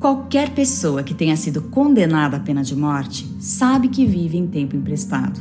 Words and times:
Qualquer 0.00 0.54
pessoa 0.54 1.02
que 1.02 1.12
tenha 1.12 1.36
sido 1.36 1.60
condenada 1.60 2.38
à 2.38 2.40
pena 2.40 2.62
de 2.62 2.74
morte 2.74 3.30
sabe 3.38 3.88
que 3.88 4.06
vive 4.06 4.38
em 4.38 4.46
tempo 4.46 4.74
emprestado. 4.74 5.38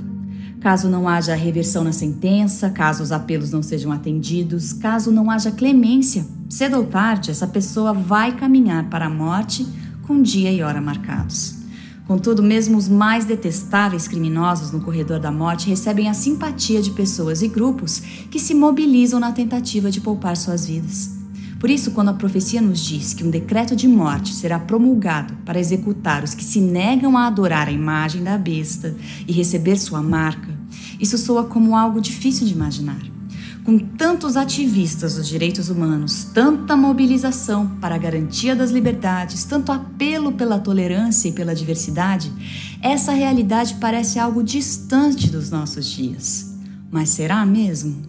Caso 0.59 0.89
não 0.89 1.07
haja 1.07 1.33
reversão 1.33 1.81
na 1.81 1.93
sentença, 1.93 2.69
caso 2.69 3.01
os 3.01 3.13
apelos 3.13 3.51
não 3.53 3.63
sejam 3.63 3.89
atendidos, 3.89 4.73
caso 4.73 5.13
não 5.13 5.31
haja 5.31 5.49
clemência, 5.49 6.27
cedo 6.49 6.75
ou 6.75 6.85
tarde 6.85 7.31
essa 7.31 7.47
pessoa 7.47 7.93
vai 7.93 8.35
caminhar 8.35 8.89
para 8.89 9.05
a 9.05 9.09
morte 9.09 9.65
com 10.05 10.21
dia 10.21 10.51
e 10.51 10.61
hora 10.61 10.81
marcados. 10.81 11.55
Contudo, 12.05 12.43
mesmo 12.43 12.77
os 12.77 12.89
mais 12.89 13.23
detestáveis 13.23 14.09
criminosos 14.09 14.73
no 14.73 14.81
corredor 14.81 15.21
da 15.21 15.31
morte 15.31 15.69
recebem 15.69 16.09
a 16.09 16.13
simpatia 16.13 16.81
de 16.81 16.91
pessoas 16.91 17.41
e 17.41 17.47
grupos 17.47 17.99
que 18.29 18.39
se 18.39 18.53
mobilizam 18.53 19.21
na 19.21 19.31
tentativa 19.31 19.89
de 19.89 20.01
poupar 20.01 20.35
suas 20.35 20.65
vidas. 20.65 21.18
Por 21.59 21.69
isso, 21.69 21.91
quando 21.91 22.09
a 22.09 22.13
profecia 22.13 22.61
nos 22.61 22.79
diz 22.79 23.13
que 23.13 23.23
um 23.23 23.29
decreto 23.29 23.75
de 23.75 23.85
morte 23.85 24.33
será 24.33 24.57
promulgado 24.57 25.33
para 25.45 25.59
executar 25.59 26.23
os 26.23 26.33
que 26.33 26.43
se 26.43 26.61
negam 26.61 27.17
a 27.17 27.27
adorar 27.27 27.67
a 27.67 27.71
imagem 27.71 28.23
da 28.23 28.37
besta 28.37 28.95
e 29.27 29.33
receber 29.33 29.77
sua 29.77 30.01
marca, 30.01 30.57
isso 30.99 31.17
soa 31.17 31.43
como 31.43 31.75
algo 31.75 31.99
difícil 31.99 32.47
de 32.47 32.53
imaginar. 32.53 33.01
Com 33.65 33.77
tantos 33.77 34.37
ativistas 34.37 35.15
dos 35.15 35.27
direitos 35.27 35.69
humanos, 35.69 36.23
tanta 36.33 36.77
mobilização 36.77 37.67
para 37.81 37.95
a 37.95 37.99
garantia 37.99 38.55
das 38.55 38.71
liberdades, 38.71 39.43
tanto 39.43 39.71
apelo 39.71 40.31
pela 40.31 40.59
tolerância 40.59 41.27
e 41.27 41.33
pela 41.33 41.53
diversidade, 41.53 42.31
essa 42.81 43.11
realidade 43.11 43.75
parece 43.75 44.17
algo 44.17 44.41
distante 44.41 45.29
dos 45.29 45.51
nossos 45.51 45.85
dias. 45.85 46.57
Mas 46.89 47.09
será 47.09 47.45
mesmo? 47.45 48.08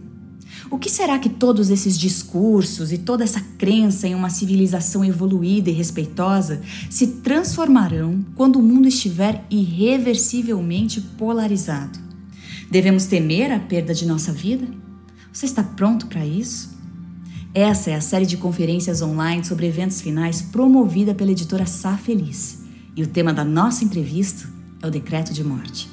O 0.71 0.79
que 0.79 0.89
será 0.89 1.19
que 1.19 1.29
todos 1.29 1.69
esses 1.69 1.99
discursos 1.99 2.93
e 2.93 2.99
toda 2.99 3.25
essa 3.25 3.41
crença 3.59 4.07
em 4.07 4.15
uma 4.15 4.31
civilização 4.31 5.05
evoluída 5.05 5.69
e 5.69 5.73
respeitosa 5.73 6.63
se 6.89 7.09
transformarão 7.09 8.25
quando 8.37 8.57
o 8.57 8.63
mundo 8.63 8.87
estiver 8.87 9.45
irreversivelmente 9.51 11.01
polarizado? 11.01 11.99
Devemos 12.71 13.07
temer 13.07 13.51
a 13.51 13.59
perda 13.59 13.93
de 13.93 14.07
nossa 14.07 14.33
vida? 14.33 14.65
Você 15.33 15.45
está 15.45 15.63
pronto 15.65 16.07
para 16.07 16.25
isso? 16.25 16.71
Essa 17.53 17.91
é 17.91 17.95
a 17.97 18.01
série 18.01 18.27
de 18.27 18.37
conferências 18.37 19.03
online 19.03 19.45
sobre 19.45 19.67
eventos 19.67 20.01
finais 20.01 20.41
promovida 20.41 21.13
pela 21.13 21.33
editora 21.33 21.67
Sá 21.67 21.97
Feliz. 21.97 22.61
E 22.95 23.03
o 23.03 23.09
tema 23.09 23.33
da 23.33 23.45
nossa 23.45 23.85
entrevista 23.85 24.49
é 24.81 24.87
o 24.87 24.91
decreto 24.91 25.33
de 25.33 25.43
morte. 25.43 25.89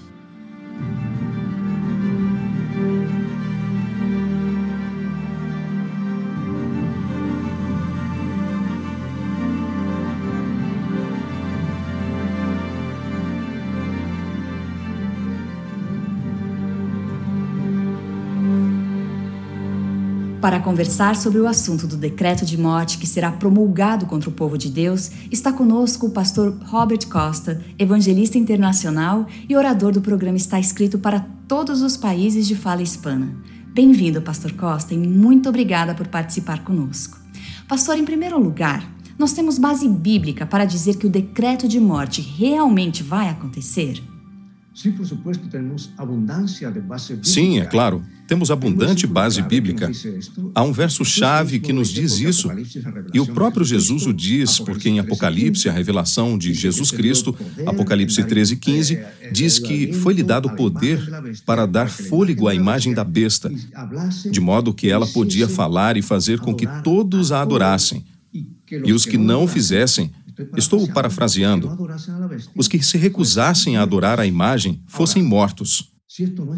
Para 20.42 20.60
conversar 20.60 21.16
sobre 21.16 21.40
o 21.40 21.48
assunto 21.48 21.88
do 21.88 21.98
decreto 21.98 22.46
de 22.46 22.60
morte 22.60 23.00
que 23.00 23.08
será 23.08 23.32
promulgado 23.32 24.06
contra 24.06 24.30
o 24.30 24.34
povo 24.34 24.56
de 24.56 24.70
Deus, 24.70 25.10
está 25.32 25.52
conosco 25.52 26.06
o 26.06 26.12
pastor 26.12 26.56
Robert 26.66 27.08
Costa, 27.08 27.60
evangelista 27.80 28.38
internacional 28.38 29.26
e 29.50 29.56
orador 29.56 29.92
do 29.92 30.00
programa 30.00 30.38
Está 30.38 30.60
Escrito 30.60 31.00
para 31.00 31.22
todos 31.48 31.82
os 31.82 31.98
países 31.98 32.48
de 32.48 32.56
fala 32.56 32.84
hispana. 32.84 33.36
Bem-vindo, 33.74 34.22
pastor 34.22 34.52
Costa, 34.52 34.94
e 34.94 34.98
muito 34.98 35.50
obrigada 35.50 35.96
por 35.96 36.08
participar 36.08 36.64
conosco. 36.64 37.18
Pastor, 37.68 37.98
em 37.98 38.06
primeiro 38.06 38.40
lugar, 38.40 38.88
nós 39.18 39.34
temos 39.34 39.58
base 39.58 39.90
bíblica 39.90 40.46
para 40.46 40.66
dizer 40.66 40.98
que 40.98 41.08
o 41.08 41.12
decreto 41.12 41.68
de 41.68 41.80
morte 41.80 42.22
realmente 42.22 43.02
vai 43.02 43.28
acontecer? 43.28 44.04
Sim, 47.24 47.60
é 47.60 47.66
claro. 47.66 48.04
Temos 48.28 48.52
abundante 48.52 49.08
base 49.08 49.42
bíblica. 49.42 49.90
Há 50.54 50.62
um 50.62 50.72
verso-chave 50.72 51.60
que 51.60 51.74
nos 51.74 51.90
diz 51.90 52.20
isso, 52.20 52.50
e 53.12 53.20
o 53.20 53.26
próprio 53.26 53.66
Jesus 53.66 54.06
o 54.06 54.14
diz, 54.14 54.60
porque 54.60 54.88
em 54.88 55.00
Apocalipse, 55.00 55.68
a 55.68 55.72
revelação 55.72 56.38
de 56.38 56.54
Jesus 56.54 56.92
Cristo, 56.92 57.36
Apocalipse 57.66 58.24
13, 58.24 58.58
15, 58.58 59.00
diz 59.32 59.58
que 59.58 59.94
foi-lhe 59.94 60.22
dado 60.22 60.48
poder 60.52 61.02
para 61.44 61.66
dar 61.66 61.90
fôlego 61.90 62.48
à 62.48 62.54
imagem 62.54 62.94
da 62.94 63.04
besta, 63.04 63.52
de 64.30 64.40
modo 64.40 64.74
que 64.76 64.92
ela 64.92 65.08
podia 65.08 65.48
falar 65.48 65.98
e 65.98 66.04
fazer 66.04 66.40
com 66.40 66.54
que 66.54 66.68
todos 66.84 67.32
a 67.32 67.42
adorassem. 67.42 68.06
E 68.70 68.94
os 68.94 69.06
que 69.06 69.18
não 69.18 69.48
fizessem, 69.48 70.12
Estou 70.56 70.88
parafraseando. 70.88 71.78
Os 72.56 72.68
que 72.68 72.82
se 72.84 72.98
recusassem 72.98 73.78
a 73.78 73.82
adorar 73.82 74.20
a 74.20 74.26
imagem 74.26 74.82
fossem 74.88 75.24
mortos. 75.24 75.92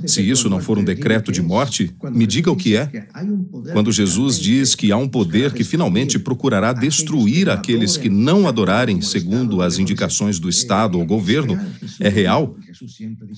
Se 0.06 0.22
isso 0.22 0.48
não 0.48 0.62
for 0.62 0.78
um 0.78 0.84
decreto 0.84 1.32
de 1.32 1.42
morte, 1.42 1.94
me 2.12 2.28
diga 2.28 2.52
o 2.52 2.56
que 2.56 2.78
é. 2.78 3.08
Quando 3.74 3.92
Jesus 3.92 4.40
diz 4.40 4.76
que 4.76 4.92
há 4.92 4.98
um 4.98 5.08
poder 5.08 5.52
que 5.54 5.64
finalmente 5.64 6.20
procurará 6.20 6.72
destruir 6.72 7.50
aqueles 7.50 7.98
que 7.98 8.10
não 8.10 8.48
adorarem 8.48 9.02
segundo 9.02 9.62
as 9.62 9.80
indicações 9.80 10.40
do 10.40 10.48
Estado 10.48 11.00
ou 11.00 11.06
governo, 11.06 11.60
é 12.00 12.08
real? 12.08 12.56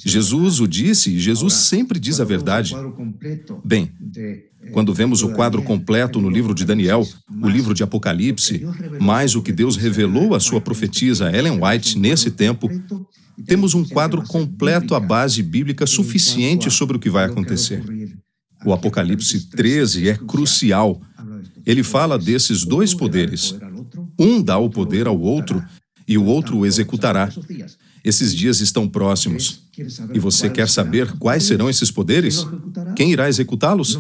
Jesus 0.05 0.59
o 0.59 0.67
disse 0.67 1.11
e 1.11 1.19
Jesus 1.19 1.53
sempre 1.53 1.99
diz 1.99 2.19
a 2.19 2.25
verdade. 2.25 2.75
Bem, 3.63 3.91
quando 4.73 4.93
vemos 4.93 5.23
o 5.23 5.29
quadro 5.29 5.63
completo 5.63 6.21
no 6.21 6.29
livro 6.29 6.53
de 6.53 6.65
Daniel, 6.65 7.07
o 7.41 7.49
livro 7.49 7.73
de 7.73 7.83
Apocalipse, 7.83 8.65
mais 8.99 9.35
o 9.35 9.41
que 9.41 9.51
Deus 9.51 9.75
revelou 9.75 10.35
à 10.35 10.39
sua 10.39 10.61
profetisa 10.61 11.35
Ellen 11.35 11.59
White 11.61 11.97
nesse 11.97 12.31
tempo, 12.31 12.69
temos 13.45 13.73
um 13.73 13.83
quadro 13.83 14.21
completo 14.23 14.93
à 14.95 14.99
base 14.99 15.41
bíblica 15.41 15.85
suficiente 15.85 16.69
sobre 16.69 16.97
o 16.97 16.99
que 16.99 17.09
vai 17.09 17.25
acontecer. 17.25 17.83
O 18.65 18.71
Apocalipse 18.71 19.49
13 19.49 20.09
é 20.09 20.15
crucial. 20.15 21.01
Ele 21.65 21.83
fala 21.83 22.17
desses 22.17 22.63
dois 22.63 22.93
poderes. 22.93 23.55
Um 24.19 24.41
dá 24.41 24.57
o 24.57 24.69
poder 24.69 25.07
ao 25.07 25.19
outro 25.19 25.63
e 26.07 26.17
o 26.17 26.25
outro 26.25 26.57
o 26.57 26.65
executará. 26.65 27.29
Esses 28.03 28.35
dias 28.35 28.59
estão 28.59 28.87
próximos. 28.87 29.63
E 30.13 30.19
você 30.19 30.49
quer 30.49 30.67
saber 30.67 31.11
quais 31.17 31.43
serão 31.43 31.69
esses 31.69 31.91
poderes? 31.91 32.45
Quem 32.95 33.11
irá 33.11 33.29
executá-los? 33.29 33.99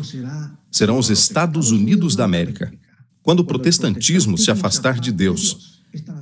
Serão 0.71 0.97
os 0.97 1.09
Estados 1.09 1.71
Unidos 1.71 2.15
da 2.15 2.25
América. 2.25 2.71
Quando 3.23 3.41
o 3.41 3.45
protestantismo 3.45 4.37
se 4.37 4.49
afastar 4.49 4.99
de 4.99 5.11
Deus, 5.11 5.71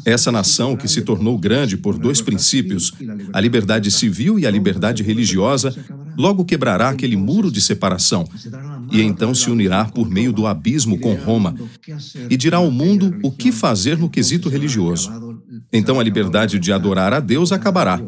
essa 0.03 0.31
nação 0.31 0.75
que 0.75 0.87
se 0.87 1.01
tornou 1.01 1.37
grande 1.37 1.77
por 1.77 1.97
dois 1.97 2.21
princípios, 2.21 2.93
a 3.31 3.39
liberdade 3.39 3.91
civil 3.91 4.39
e 4.39 4.47
a 4.47 4.51
liberdade 4.51 5.03
religiosa, 5.03 5.75
logo 6.17 6.43
quebrará 6.43 6.89
aquele 6.89 7.15
muro 7.15 7.51
de 7.51 7.61
separação 7.61 8.27
e 8.91 9.01
então 9.01 9.33
se 9.35 9.49
unirá 9.49 9.85
por 9.85 10.09
meio 10.09 10.33
do 10.33 10.47
abismo 10.47 10.99
com 10.99 11.13
Roma 11.13 11.55
e 12.29 12.35
dirá 12.35 12.57
ao 12.57 12.71
mundo 12.71 13.17
o 13.23 13.31
que 13.31 13.51
fazer 13.51 13.97
no 13.97 14.09
quesito 14.09 14.49
religioso. 14.49 15.11
Então 15.71 15.99
a 15.99 16.03
liberdade 16.03 16.57
de 16.57 16.73
adorar 16.73 17.13
a 17.13 17.19
Deus 17.19 17.51
acabará 17.51 18.01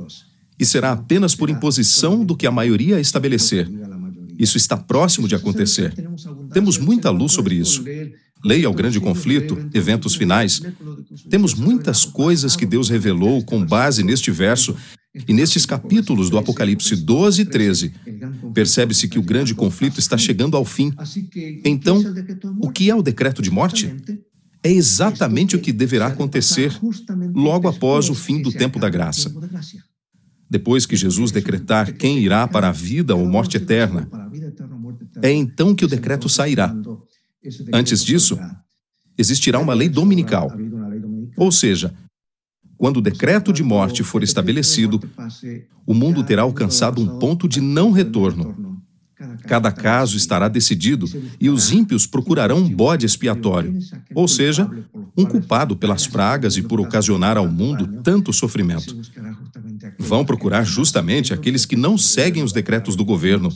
e 0.60 0.66
será 0.66 0.92
apenas 0.92 1.36
por 1.36 1.50
imposição 1.50 2.26
do 2.26 2.36
que 2.36 2.48
a 2.48 2.52
maioria 2.52 3.00
estabelecer. 3.00 3.70
Isso 4.38 4.58
está 4.58 4.76
próximo 4.76 5.28
de 5.28 5.36
acontecer. 5.36 5.94
Temos 6.52 6.78
muita 6.80 7.12
luz 7.12 7.32
sobre 7.32 7.56
isso. 7.56 7.84
Leia 8.44 8.70
o 8.70 8.74
grande 8.74 9.00
conflito, 9.00 9.58
eventos 9.74 10.16
finais. 10.16 10.62
Temos 11.30 11.54
muitas 11.54 12.06
coisas 12.06 12.56
que 12.56 12.66
Deus 12.66 12.90
revelou 12.90 13.44
com 13.44 13.66
base 13.66 14.04
neste 14.04 14.32
verso 14.32 14.76
e 15.28 15.34
nestes 15.34 15.66
capítulos 15.66 16.30
do 16.30 16.38
Apocalipse 16.38 16.96
12 16.96 17.42
e 17.42 17.46
13. 17.46 17.94
Percebe-se 18.54 19.08
que 19.08 19.20
o 19.20 19.24
grande 19.24 19.54
conflito 19.54 20.00
está 20.00 20.18
chegando 20.18 20.58
ao 20.58 20.66
fim. 20.66 20.94
Então, 21.64 22.02
o 22.60 22.70
que 22.70 22.90
é 22.90 22.96
o 22.96 23.02
decreto 23.02 23.42
de 23.42 23.52
morte? 23.52 23.94
é 24.64 24.72
exatamente 24.72 25.56
o 25.56 25.60
que 25.60 25.72
deverá 25.72 26.08
acontecer 26.08 26.72
logo 27.34 27.68
após 27.68 28.10
o 28.10 28.16
fim 28.16 28.42
do 28.42 28.52
tempo 28.52 28.80
da 28.80 28.90
graça. 28.90 29.34
Depois 30.50 30.86
que 30.86 30.96
Jesus 30.96 31.32
decretar 31.32 31.94
quem 31.94 32.20
irá 32.20 32.48
para 32.48 32.70
a 32.70 32.72
vida 32.72 33.16
ou 33.16 33.26
morte 33.26 33.58
eterna, 33.58 34.08
é 35.22 35.32
então 35.32 35.74
que 35.74 35.86
o 35.86 35.88
decreto 35.88 36.30
sairá. 36.30 36.76
Antes 37.74 38.04
disso, 38.04 38.38
existirá 39.18 39.60
uma 39.60 39.74
lei 39.74 39.90
dominical. 39.90 40.52
Ou 41.38 41.52
seja, 41.52 41.94
quando 42.78 42.98
o 42.98 43.02
decreto 43.02 43.54
de 43.54 43.64
morte 43.64 44.04
for 44.04 44.24
estabelecido, 44.24 45.00
o 45.86 45.94
mundo 45.94 46.24
terá 46.24 46.42
alcançado 46.42 47.02
um 47.02 47.20
ponto 47.20 47.48
de 47.48 47.62
não 47.62 47.92
retorno. 47.92 48.82
Cada 49.48 49.72
caso 49.72 50.18
estará 50.18 50.48
decidido 50.48 51.06
e 51.40 51.50
os 51.50 51.72
ímpios 51.72 52.08
procurarão 52.08 52.58
um 52.58 52.70
bode 52.70 53.06
expiatório, 53.06 53.78
ou 54.16 54.28
seja, 54.28 54.70
um 55.16 55.26
culpado 55.26 55.76
pelas 55.76 56.08
pragas 56.08 56.58
e 56.58 56.64
por 56.64 56.80
ocasionar 56.80 57.38
ao 57.38 57.48
mundo 57.48 58.02
tanto 58.02 58.34
sofrimento. 58.34 58.96
Vão 60.00 60.26
procurar 60.26 60.64
justamente 60.64 61.34
aqueles 61.34 61.66
que 61.66 61.76
não 61.76 61.98
seguem 61.98 62.44
os 62.44 62.52
decretos 62.52 62.96
do 62.96 63.06
governo, 63.06 63.54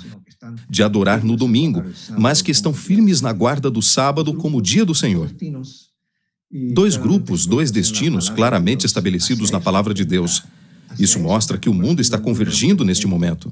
de 0.69 0.83
adorar 0.83 1.23
no 1.23 1.35
domingo, 1.35 1.83
mas 2.17 2.41
que 2.41 2.51
estão 2.51 2.73
firmes 2.73 3.21
na 3.21 3.31
guarda 3.31 3.69
do 3.69 3.81
sábado 3.81 4.33
como 4.33 4.61
dia 4.61 4.85
do 4.85 4.95
Senhor. 4.95 5.31
Dois 6.73 6.95
grupos, 6.95 7.45
dois 7.45 7.71
destinos 7.71 8.29
claramente 8.29 8.85
estabelecidos 8.85 9.51
na 9.51 9.59
palavra 9.59 9.93
de 9.93 10.05
Deus. 10.05 10.43
Isso 10.97 11.19
mostra 11.19 11.57
que 11.57 11.69
o 11.69 11.73
mundo 11.73 12.01
está 12.01 12.17
convergindo 12.17 12.85
neste 12.85 13.07
momento. 13.07 13.51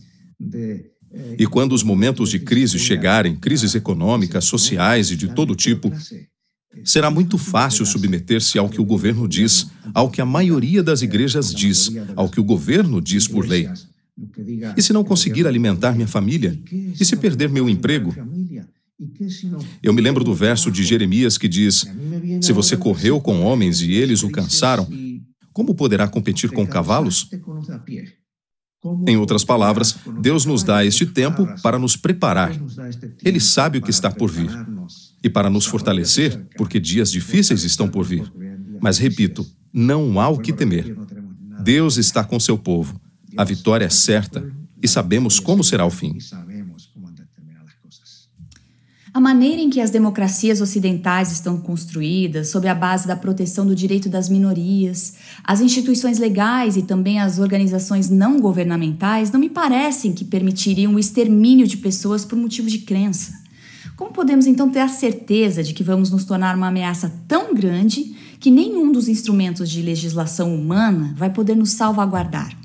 E 1.37 1.45
quando 1.45 1.73
os 1.73 1.83
momentos 1.83 2.29
de 2.29 2.39
crise 2.39 2.79
chegarem, 2.79 3.35
crises 3.35 3.75
econômicas, 3.75 4.45
sociais 4.45 5.11
e 5.11 5.15
de 5.15 5.27
todo 5.27 5.55
tipo, 5.55 5.91
será 6.83 7.11
muito 7.11 7.37
fácil 7.37 7.85
submeter-se 7.85 8.57
ao 8.57 8.69
que 8.69 8.81
o 8.81 8.85
governo 8.85 9.27
diz, 9.27 9.67
ao 9.93 10.09
que 10.09 10.21
a 10.21 10.25
maioria 10.25 10.81
das 10.81 11.01
igrejas 11.01 11.53
diz, 11.53 11.91
ao 12.15 12.29
que 12.29 12.39
o 12.39 12.43
governo 12.43 12.99
diz 12.99 13.27
por 13.27 13.47
lei. 13.47 13.69
E 14.77 14.81
se 14.81 14.93
não 14.93 15.03
conseguir 15.03 15.47
alimentar 15.47 15.93
minha 15.93 16.07
família? 16.07 16.59
E 16.71 17.03
se 17.03 17.15
perder 17.15 17.49
meu 17.49 17.67
emprego? 17.67 18.13
Eu 19.81 19.93
me 19.93 20.01
lembro 20.01 20.23
do 20.23 20.33
verso 20.33 20.71
de 20.71 20.83
Jeremias 20.83 21.37
que 21.37 21.47
diz: 21.47 21.85
Se 22.41 22.53
você 22.53 22.77
correu 22.77 23.19
com 23.19 23.41
homens 23.41 23.81
e 23.81 23.91
eles 23.91 24.23
o 24.23 24.29
cansaram, 24.29 24.87
como 25.51 25.75
poderá 25.75 26.07
competir 26.07 26.51
com 26.51 26.65
cavalos? 26.65 27.29
Em 29.07 29.15
outras 29.15 29.45
palavras, 29.45 29.95
Deus 30.21 30.45
nos 30.45 30.61
dá 30.61 30.83
este 30.83 31.05
tempo 31.05 31.47
para 31.61 31.79
nos 31.79 31.95
preparar. 31.95 32.51
Ele 33.23 33.39
sabe 33.39 33.77
o 33.77 33.81
que 33.81 33.91
está 33.91 34.11
por 34.11 34.29
vir. 34.29 34.49
E 35.23 35.29
para 35.29 35.49
nos 35.49 35.65
fortalecer, 35.65 36.47
porque 36.57 36.79
dias 36.79 37.09
difíceis 37.09 37.63
estão 37.63 37.87
por 37.87 38.03
vir. 38.03 38.31
Mas 38.81 38.97
repito, 38.97 39.45
não 39.71 40.19
há 40.19 40.27
o 40.27 40.37
que 40.37 40.51
temer. 40.51 40.95
Deus 41.63 41.97
está 41.97 42.25
com 42.25 42.39
seu 42.39 42.57
povo. 42.57 42.99
A 43.37 43.43
vitória 43.43 43.85
é 43.85 43.89
certa 43.89 44.45
e 44.81 44.87
sabemos 44.87 45.39
como 45.39 45.63
será 45.63 45.85
o 45.85 45.89
fim. 45.89 46.17
A 49.13 49.19
maneira 49.19 49.61
em 49.61 49.69
que 49.69 49.79
as 49.79 49.91
democracias 49.91 50.59
ocidentais 50.59 51.31
estão 51.31 51.55
construídas, 51.55 52.49
sob 52.49 52.67
a 52.67 52.73
base 52.73 53.07
da 53.07 53.15
proteção 53.15 53.63
do 53.63 53.75
direito 53.75 54.09
das 54.09 54.27
minorias, 54.27 55.13
as 55.43 55.61
instituições 55.61 56.17
legais 56.17 56.77
e 56.77 56.81
também 56.81 57.19
as 57.19 57.37
organizações 57.37 58.09
não 58.09 58.39
governamentais, 58.39 59.31
não 59.31 59.39
me 59.39 59.51
parecem 59.51 60.13
que 60.13 60.25
permitiriam 60.25 60.95
o 60.95 60.99
extermínio 60.99 61.67
de 61.67 61.77
pessoas 61.77 62.25
por 62.25 62.35
motivo 62.35 62.67
de 62.67 62.79
crença. 62.79 63.39
Como 63.95 64.11
podemos 64.11 64.47
então 64.47 64.71
ter 64.71 64.79
a 64.79 64.87
certeza 64.87 65.61
de 65.61 65.75
que 65.75 65.83
vamos 65.83 66.09
nos 66.09 66.25
tornar 66.25 66.57
uma 66.57 66.69
ameaça 66.69 67.13
tão 67.27 67.53
grande 67.53 68.15
que 68.39 68.49
nenhum 68.49 68.91
dos 68.91 69.07
instrumentos 69.07 69.69
de 69.69 69.83
legislação 69.83 70.55
humana 70.55 71.13
vai 71.15 71.29
poder 71.29 71.55
nos 71.55 71.69
salvaguardar? 71.69 72.62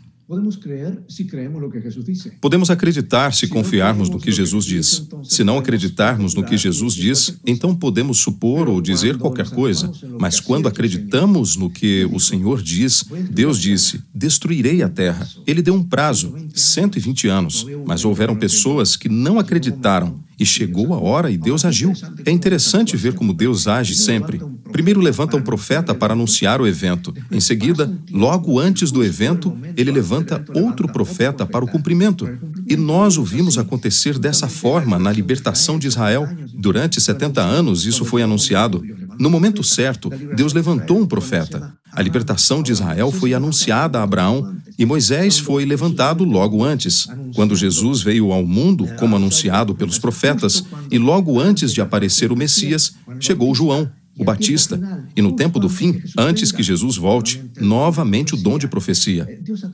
Podemos 2.38 2.68
acreditar 2.68 3.32
se 3.32 3.48
confiarmos 3.48 4.10
no 4.10 4.20
que 4.20 4.30
Jesus 4.30 4.66
diz. 4.66 5.08
Se 5.24 5.42
não 5.42 5.56
acreditarmos 5.56 6.34
no 6.34 6.44
que 6.44 6.58
Jesus 6.58 6.92
diz, 6.94 7.38
então 7.46 7.74
podemos 7.74 8.18
supor 8.18 8.68
ou 8.68 8.82
dizer 8.82 9.16
qualquer 9.16 9.48
coisa. 9.48 9.90
Mas 10.20 10.38
quando 10.38 10.68
acreditamos 10.68 11.56
no 11.56 11.70
que 11.70 12.06
o 12.12 12.20
Senhor 12.20 12.62
diz, 12.62 13.04
Deus 13.30 13.58
disse: 13.58 14.02
Destruirei 14.14 14.82
a 14.82 14.88
terra. 14.90 15.26
Ele 15.46 15.62
deu 15.62 15.72
um 15.72 15.82
prazo, 15.82 16.34
120 16.54 17.26
anos. 17.26 17.66
Mas 17.86 18.04
houveram 18.04 18.36
pessoas 18.36 18.96
que 18.96 19.08
não 19.08 19.38
acreditaram 19.38 20.27
e 20.38 20.46
chegou 20.46 20.94
a 20.94 20.98
hora 20.98 21.30
e 21.30 21.36
Deus 21.36 21.64
agiu. 21.64 21.92
É 22.24 22.30
interessante 22.30 22.96
ver 22.96 23.14
como 23.14 23.34
Deus 23.34 23.66
age 23.66 23.94
sempre. 23.94 24.40
Primeiro 24.70 25.00
levanta 25.00 25.36
um 25.36 25.42
profeta 25.42 25.94
para 25.94 26.12
anunciar 26.12 26.60
o 26.60 26.66
evento. 26.66 27.12
Em 27.30 27.40
seguida, 27.40 27.90
logo 28.10 28.58
antes 28.58 28.90
do 28.90 29.02
evento, 29.02 29.56
ele 29.76 29.90
levanta 29.90 30.44
outro 30.54 30.86
profeta 30.86 31.46
para 31.46 31.64
o 31.64 31.68
cumprimento. 31.68 32.28
E 32.66 32.76
nós 32.76 33.16
o 33.16 33.24
vimos 33.24 33.58
acontecer 33.58 34.18
dessa 34.18 34.46
forma 34.46 34.98
na 34.98 35.10
libertação 35.10 35.78
de 35.78 35.86
Israel. 35.86 36.28
Durante 36.54 37.00
70 37.00 37.40
anos, 37.40 37.86
isso 37.86 38.04
foi 38.04 38.22
anunciado. 38.22 38.82
No 39.18 39.30
momento 39.30 39.64
certo, 39.64 40.10
Deus 40.36 40.52
levantou 40.52 41.00
um 41.00 41.06
profeta. 41.06 41.72
A 41.98 42.00
libertação 42.00 42.62
de 42.62 42.70
Israel 42.70 43.10
foi 43.10 43.34
anunciada 43.34 43.98
a 43.98 44.04
Abraão 44.04 44.54
e 44.78 44.86
Moisés 44.86 45.40
foi 45.40 45.64
levantado 45.64 46.22
logo 46.22 46.62
antes. 46.62 47.08
Quando 47.34 47.56
Jesus 47.56 48.02
veio 48.02 48.30
ao 48.30 48.46
mundo, 48.46 48.86
como 49.00 49.16
anunciado 49.16 49.74
pelos 49.74 49.98
profetas, 49.98 50.62
e 50.92 50.96
logo 50.96 51.40
antes 51.40 51.72
de 51.72 51.80
aparecer 51.80 52.30
o 52.30 52.36
Messias, 52.36 52.92
chegou 53.18 53.52
João, 53.52 53.90
o 54.16 54.22
Batista. 54.22 54.78
E 55.16 55.20
no 55.20 55.32
tempo 55.32 55.58
do 55.58 55.68
fim, 55.68 56.00
antes 56.16 56.52
que 56.52 56.62
Jesus 56.62 56.96
volte, 56.96 57.42
novamente 57.60 58.34
o 58.34 58.36
dom 58.36 58.60
de 58.60 58.68
profecia. 58.68 59.26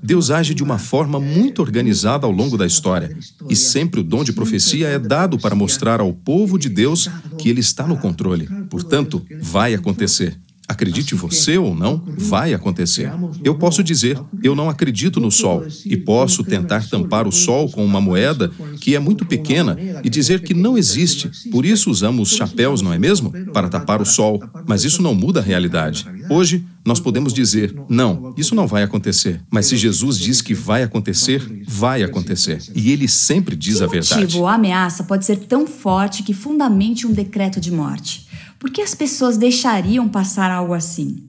Deus 0.02 0.30
age 0.30 0.54
de 0.54 0.62
uma 0.62 0.78
forma 0.78 1.20
muito 1.20 1.60
organizada 1.60 2.26
ao 2.26 2.32
longo 2.32 2.56
da 2.56 2.64
história. 2.64 3.14
E 3.50 3.54
sempre 3.54 4.00
o 4.00 4.02
dom 4.02 4.24
de 4.24 4.32
profecia 4.32 4.88
é 4.88 4.98
dado 4.98 5.36
para 5.36 5.54
mostrar 5.54 6.00
ao 6.00 6.14
povo 6.14 6.58
de 6.58 6.70
Deus 6.70 7.06
que 7.36 7.50
ele 7.50 7.60
está 7.60 7.86
no 7.86 7.98
controle. 7.98 8.48
Portanto, 8.70 9.22
vai 9.42 9.74
acontecer. 9.74 10.38
Acredite 10.66 11.14
você 11.14 11.58
ou 11.58 11.74
não, 11.74 12.02
vai 12.16 12.54
acontecer. 12.54 13.10
Eu 13.42 13.54
posso 13.54 13.84
dizer, 13.84 14.18
eu 14.42 14.54
não 14.54 14.70
acredito 14.70 15.20
no 15.20 15.30
sol, 15.30 15.64
e 15.84 15.96
posso 15.96 16.42
tentar 16.42 16.88
tampar 16.88 17.28
o 17.28 17.32
sol 17.32 17.70
com 17.70 17.84
uma 17.84 18.00
moeda 18.00 18.50
que 18.80 18.94
é 18.94 18.98
muito 18.98 19.26
pequena 19.26 19.76
e 20.02 20.08
dizer 20.08 20.40
que 20.40 20.54
não 20.54 20.78
existe. 20.78 21.30
Por 21.50 21.66
isso 21.66 21.90
usamos 21.90 22.30
chapéus, 22.30 22.80
não 22.80 22.92
é 22.92 22.98
mesmo? 22.98 23.30
Para 23.52 23.68
tapar 23.68 24.00
o 24.00 24.06
sol. 24.06 24.42
Mas 24.66 24.84
isso 24.84 25.02
não 25.02 25.14
muda 25.14 25.40
a 25.40 25.42
realidade. 25.42 26.06
Hoje, 26.30 26.64
nós 26.84 27.00
podemos 27.00 27.32
dizer, 27.32 27.74
não, 27.88 28.34
isso 28.36 28.54
não 28.54 28.66
vai 28.66 28.82
acontecer. 28.82 29.40
Mas 29.50 29.66
se 29.66 29.76
Jesus 29.76 30.18
diz 30.18 30.40
que 30.40 30.54
vai 30.54 30.82
acontecer, 30.82 31.42
vai 31.66 32.02
acontecer. 32.02 32.62
E 32.74 32.90
ele 32.90 33.08
sempre 33.08 33.56
diz 33.56 33.78
que 33.78 33.84
a 33.84 33.86
verdade. 33.86 34.20
motivo 34.22 34.46
a 34.46 34.54
ameaça 34.54 35.04
pode 35.04 35.24
ser 35.24 35.36
tão 35.36 35.66
forte 35.66 36.22
que 36.22 36.34
fundamente 36.34 37.06
um 37.06 37.12
decreto 37.12 37.60
de 37.60 37.70
morte? 37.70 38.26
Por 38.58 38.70
que 38.70 38.80
as 38.82 38.94
pessoas 38.94 39.36
deixariam 39.36 40.08
passar 40.08 40.50
algo 40.50 40.74
assim? 40.74 41.28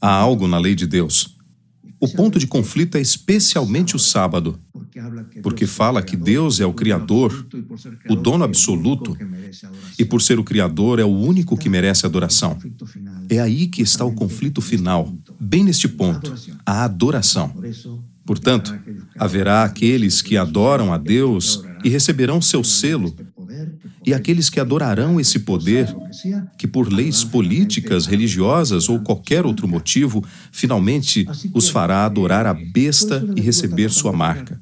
Há 0.00 0.10
algo 0.10 0.48
na 0.48 0.58
lei 0.58 0.74
de 0.74 0.86
Deus. 0.86 1.36
O 2.00 2.08
ponto 2.08 2.38
de 2.38 2.46
conflito 2.46 2.96
é 2.96 3.00
especialmente 3.00 3.96
o 3.96 3.98
sábado, 3.98 4.60
porque 5.42 5.66
fala 5.66 6.02
que 6.02 6.16
Deus 6.16 6.60
é 6.60 6.66
o 6.66 6.72
Criador, 6.72 7.46
o 8.10 8.14
dono 8.14 8.44
absoluto, 8.44 9.16
e 9.98 10.04
por 10.04 10.20
ser 10.20 10.38
o 10.38 10.44
Criador 10.44 10.98
é 10.98 11.04
o 11.04 11.08
único 11.08 11.56
que 11.56 11.68
merece 11.68 12.04
adoração. 12.04 12.58
É 13.28 13.40
aí 13.40 13.68
que 13.68 13.82
está 13.82 14.04
o 14.04 14.14
conflito 14.14 14.60
final, 14.60 15.12
bem 15.40 15.64
neste 15.64 15.88
ponto, 15.88 16.34
a 16.66 16.84
adoração. 16.84 17.54
Portanto, 18.26 18.78
haverá 19.18 19.64
aqueles 19.64 20.20
que 20.20 20.36
adoram 20.36 20.92
a 20.92 20.98
Deus 20.98 21.62
e 21.82 21.88
receberão 21.88 22.40
seu 22.40 22.62
selo 22.64 23.14
e 24.04 24.12
aqueles 24.12 24.50
que 24.50 24.60
adorarão 24.60 25.18
esse 25.18 25.40
poder, 25.40 25.94
que 26.58 26.66
por 26.66 26.92
leis 26.92 27.24
políticas, 27.24 28.06
religiosas 28.06 28.88
ou 28.88 29.00
qualquer 29.00 29.46
outro 29.46 29.66
motivo, 29.66 30.24
finalmente 30.52 31.26
os 31.52 31.68
fará 31.68 32.04
adorar 32.04 32.46
a 32.46 32.54
besta 32.54 33.26
e 33.36 33.40
receber 33.40 33.90
sua 33.90 34.12
marca. 34.12 34.60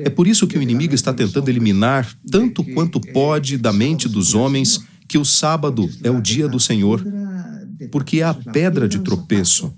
É 0.00 0.10
por 0.10 0.26
isso 0.26 0.46
que 0.46 0.58
o 0.58 0.62
inimigo 0.62 0.94
está 0.94 1.12
tentando 1.12 1.48
eliminar, 1.48 2.08
tanto 2.30 2.64
quanto 2.64 3.00
pode, 3.00 3.56
da 3.56 3.72
mente 3.72 4.08
dos 4.08 4.34
homens 4.34 4.80
que 5.06 5.18
o 5.18 5.24
sábado 5.24 5.88
é 6.02 6.10
o 6.10 6.20
dia 6.20 6.48
do 6.48 6.60
Senhor, 6.60 7.04
porque 7.90 8.20
é 8.20 8.24
a 8.24 8.34
pedra 8.34 8.88
de 8.88 9.00
tropeço. 9.00 9.74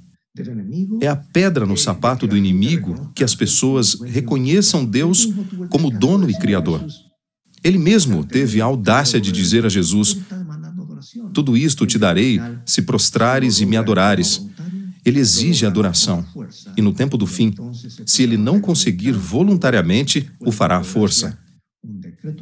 É 1.00 1.09
a 1.09 1.16
pedra 1.16 1.66
no 1.66 1.76
sapato 1.76 2.26
do 2.26 2.37
inimigo 2.37 3.11
que 3.14 3.23
as 3.23 3.35
pessoas 3.35 4.00
reconheçam 4.00 4.85
Deus 4.85 5.28
como 5.68 5.90
dono 5.90 6.30
e 6.30 6.35
criador. 6.35 6.83
Ele 7.64 7.78
mesmo 7.78 8.25
teve 8.25 8.61
a 8.61 8.64
audácia 8.64 9.21
de 9.21 9.31
dizer 9.31 9.64
a 9.64 9.69
Jesus: 9.69 10.19
Tudo 11.33 11.57
isto 11.57 11.87
te 11.87 11.99
darei 11.99 12.40
se 12.66 12.83
prostrares 12.83 13.61
e 13.61 13.66
me 13.66 13.76
adorares. 13.76 14.47
Ele 15.04 15.19
exige 15.19 15.66
adoração. 15.66 16.25
E 16.76 16.83
no 16.83 16.92
tempo 16.92 17.16
do 17.16 17.26
fim, 17.26 17.52
se 18.07 18.23
ele 18.23 18.37
não 18.37 18.61
conseguir 18.61 19.12
voluntariamente, 19.12 20.31
o 20.40 20.52
fará 20.52 20.76
à 20.76 20.85
força. 20.85 21.37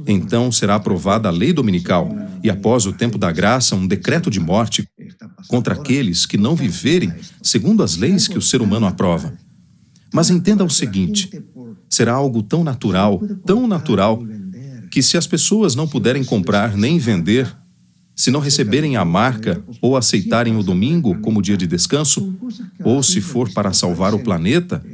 Então 0.06 0.52
será 0.52 0.74
aprovada 0.74 1.28
a 1.28 1.32
lei 1.32 1.52
dominical 1.52 2.14
e, 2.42 2.50
após 2.50 2.84
o 2.84 2.92
tempo 2.92 3.16
da 3.16 3.32
graça, 3.32 3.74
um 3.74 3.86
decreto 3.86 4.30
de 4.30 4.38
morte 4.38 4.86
contra 5.48 5.74
aqueles 5.74 6.26
que 6.26 6.36
não 6.36 6.54
viverem 6.54 7.12
segundo 7.42 7.82
as 7.82 7.96
leis 7.96 8.28
que 8.28 8.36
o 8.36 8.42
ser 8.42 8.60
humano 8.60 8.86
aprova. 8.86 9.32
Mas 10.12 10.28
entenda 10.28 10.64
o 10.64 10.70
seguinte: 10.70 11.30
será 11.88 12.12
algo 12.12 12.42
tão 12.42 12.62
natural, 12.62 13.20
tão 13.46 13.66
natural, 13.66 14.22
que 14.90 15.02
se 15.02 15.16
as 15.16 15.26
pessoas 15.26 15.74
não 15.74 15.86
puderem 15.86 16.24
comprar 16.24 16.76
nem 16.76 16.98
vender, 16.98 17.56
se 18.14 18.30
não 18.30 18.40
receberem 18.40 18.96
a 18.96 19.04
marca 19.04 19.62
ou 19.80 19.96
aceitarem 19.96 20.56
o 20.56 20.62
domingo 20.62 21.18
como 21.20 21.40
dia 21.40 21.56
de 21.56 21.66
descanso, 21.66 22.34
ou 22.84 23.02
se 23.02 23.20
for 23.20 23.50
para 23.52 23.72
salvar 23.72 24.12
o 24.12 24.18
planeta, 24.18 24.84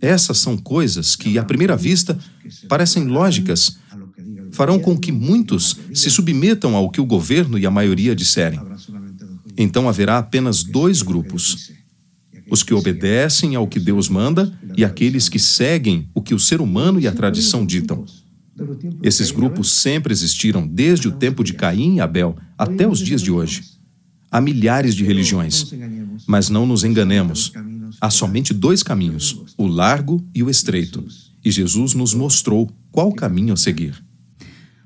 essas 0.00 0.38
são 0.38 0.56
coisas 0.56 1.14
que, 1.14 1.38
à 1.38 1.44
primeira 1.44 1.76
vista, 1.76 2.18
parecem 2.68 3.04
lógicas, 3.04 3.78
farão 4.50 4.78
com 4.78 4.96
que 4.98 5.12
muitos 5.12 5.76
se 5.92 6.10
submetam 6.10 6.74
ao 6.74 6.90
que 6.90 7.00
o 7.00 7.06
governo 7.06 7.58
e 7.58 7.66
a 7.66 7.70
maioria 7.70 8.14
disserem. 8.14 8.60
Então 9.56 9.88
haverá 9.88 10.18
apenas 10.18 10.64
dois 10.64 11.02
grupos: 11.02 11.70
os 12.50 12.62
que 12.62 12.74
obedecem 12.74 13.54
ao 13.54 13.68
que 13.68 13.78
Deus 13.78 14.08
manda 14.08 14.52
e 14.76 14.84
aqueles 14.84 15.28
que 15.28 15.38
seguem 15.38 16.08
o 16.14 16.20
que 16.20 16.34
o 16.34 16.40
ser 16.40 16.60
humano 16.60 16.98
e 16.98 17.06
a 17.06 17.12
tradição 17.12 17.64
ditam. 17.64 18.04
Esses 19.02 19.30
grupos 19.30 19.72
sempre 19.72 20.12
existiram 20.12 20.66
desde 20.66 21.08
o 21.08 21.12
tempo 21.12 21.42
de 21.42 21.54
Caim 21.54 21.96
e 21.96 22.00
Abel 22.00 22.36
até 22.56 22.86
os 22.86 22.98
dias 22.98 23.20
de 23.20 23.30
hoje. 23.30 23.62
Há 24.30 24.40
milhares 24.40 24.94
de 24.94 25.04
religiões, 25.04 25.72
mas 26.26 26.48
não 26.48 26.66
nos 26.66 26.84
enganemos. 26.84 27.52
Há 28.00 28.10
somente 28.10 28.52
dois 28.52 28.82
caminhos, 28.82 29.44
o 29.56 29.66
largo 29.66 30.24
e 30.34 30.42
o 30.42 30.50
estreito, 30.50 31.04
e 31.44 31.50
Jesus 31.50 31.94
nos 31.94 32.14
mostrou 32.14 32.70
qual 32.90 33.12
caminho 33.12 33.54
a 33.54 33.56
seguir. 33.56 34.02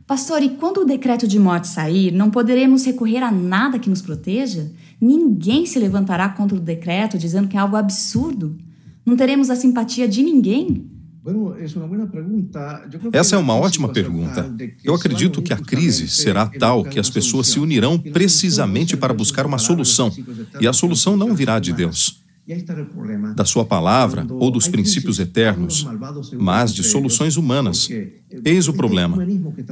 Pastor, 0.06 0.42
e 0.42 0.50
quando 0.50 0.78
o 0.78 0.84
decreto 0.87 1.28
de 1.28 1.38
morte 1.38 1.68
sair, 1.68 2.10
não 2.10 2.30
poderemos 2.30 2.84
recorrer 2.84 3.22
a 3.22 3.30
nada 3.30 3.78
que 3.78 3.90
nos 3.90 4.00
proteja? 4.00 4.70
Ninguém 4.98 5.66
se 5.66 5.78
levantará 5.78 6.30
contra 6.30 6.56
o 6.56 6.60
decreto 6.60 7.18
dizendo 7.18 7.46
que 7.46 7.56
é 7.56 7.60
algo 7.60 7.76
absurdo? 7.76 8.56
Não 9.04 9.16
teremos 9.16 9.50
a 9.50 9.56
simpatia 9.56 10.08
de 10.08 10.22
ninguém? 10.22 10.87
Essa 13.12 13.37
é 13.37 13.38
uma 13.38 13.54
ótima 13.54 13.88
pergunta. 13.88 14.52
Eu 14.82 14.94
acredito 14.94 15.42
que 15.42 15.52
a 15.52 15.58
crise 15.58 16.08
será 16.08 16.47
tal 16.47 16.85
que 16.85 16.99
as 16.99 17.11
pessoas 17.11 17.49
se 17.49 17.58
unirão 17.58 17.99
precisamente 17.99 18.97
para 18.97 19.14
buscar 19.14 19.47
uma 19.47 19.58
solução, 19.58 20.12
e 20.61 20.66
a 20.66 20.73
solução 20.73 21.16
não 21.16 21.35
virá 21.35 21.58
de 21.58 21.73
Deus 21.73 22.23
da 23.37 23.44
sua 23.44 23.64
palavra 23.64 24.26
ou 24.30 24.50
dos 24.50 24.68
princípios 24.68 25.18
eternos, 25.18 25.87
mas 26.38 26.73
de 26.73 26.82
soluções 26.82 27.37
humanas. 27.37 27.90
Eis 28.42 28.68
o 28.68 28.73
problema. 28.73 29.18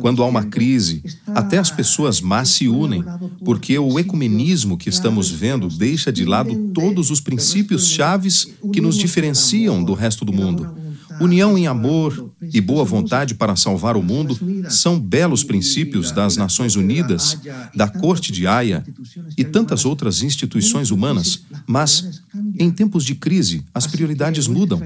Quando 0.01 0.23
há 0.23 0.27
uma 0.27 0.45
crise, 0.45 1.03
até 1.29 1.57
as 1.57 1.71
pessoas 1.71 2.21
más 2.21 2.51
se 2.51 2.69
unem, 2.69 3.03
porque 3.45 3.79
o 3.79 3.99
ecumenismo 3.99 4.77
que 4.77 4.91
estamos 4.91 5.31
vendo 5.31 5.69
deixa 5.69 6.13
de 6.13 6.27
lado 6.27 6.71
todos 6.75 7.11
os 7.11 7.21
princípios 7.21 7.89
chaves 7.89 8.47
que 8.73 8.81
nos 8.81 8.99
diferenciam 8.99 9.83
do 9.83 9.95
resto 9.95 10.25
do 10.25 10.33
mundo. 10.33 10.86
União 11.21 11.57
em 11.57 11.67
amor 11.67 12.33
e 12.53 12.61
boa 12.61 12.85
vontade 12.85 13.35
para 13.35 13.57
salvar 13.57 13.97
o 13.97 14.03
mundo 14.03 14.39
são 14.69 14.99
belos 14.99 15.43
princípios 15.45 16.11
das 16.11 16.37
Nações 16.37 16.77
Unidas, 16.77 17.39
da 17.75 17.89
Corte 17.89 18.33
de 18.33 18.47
Haia 18.47 18.85
e 19.37 19.45
tantas 19.45 19.85
outras 19.85 20.23
instituições 20.23 20.91
humanas, 20.91 21.45
mas 21.67 22.23
em 22.59 22.71
tempos 22.71 23.05
de 23.05 23.15
crise 23.15 23.65
as 23.73 23.87
prioridades 23.87 24.47
mudam. 24.47 24.81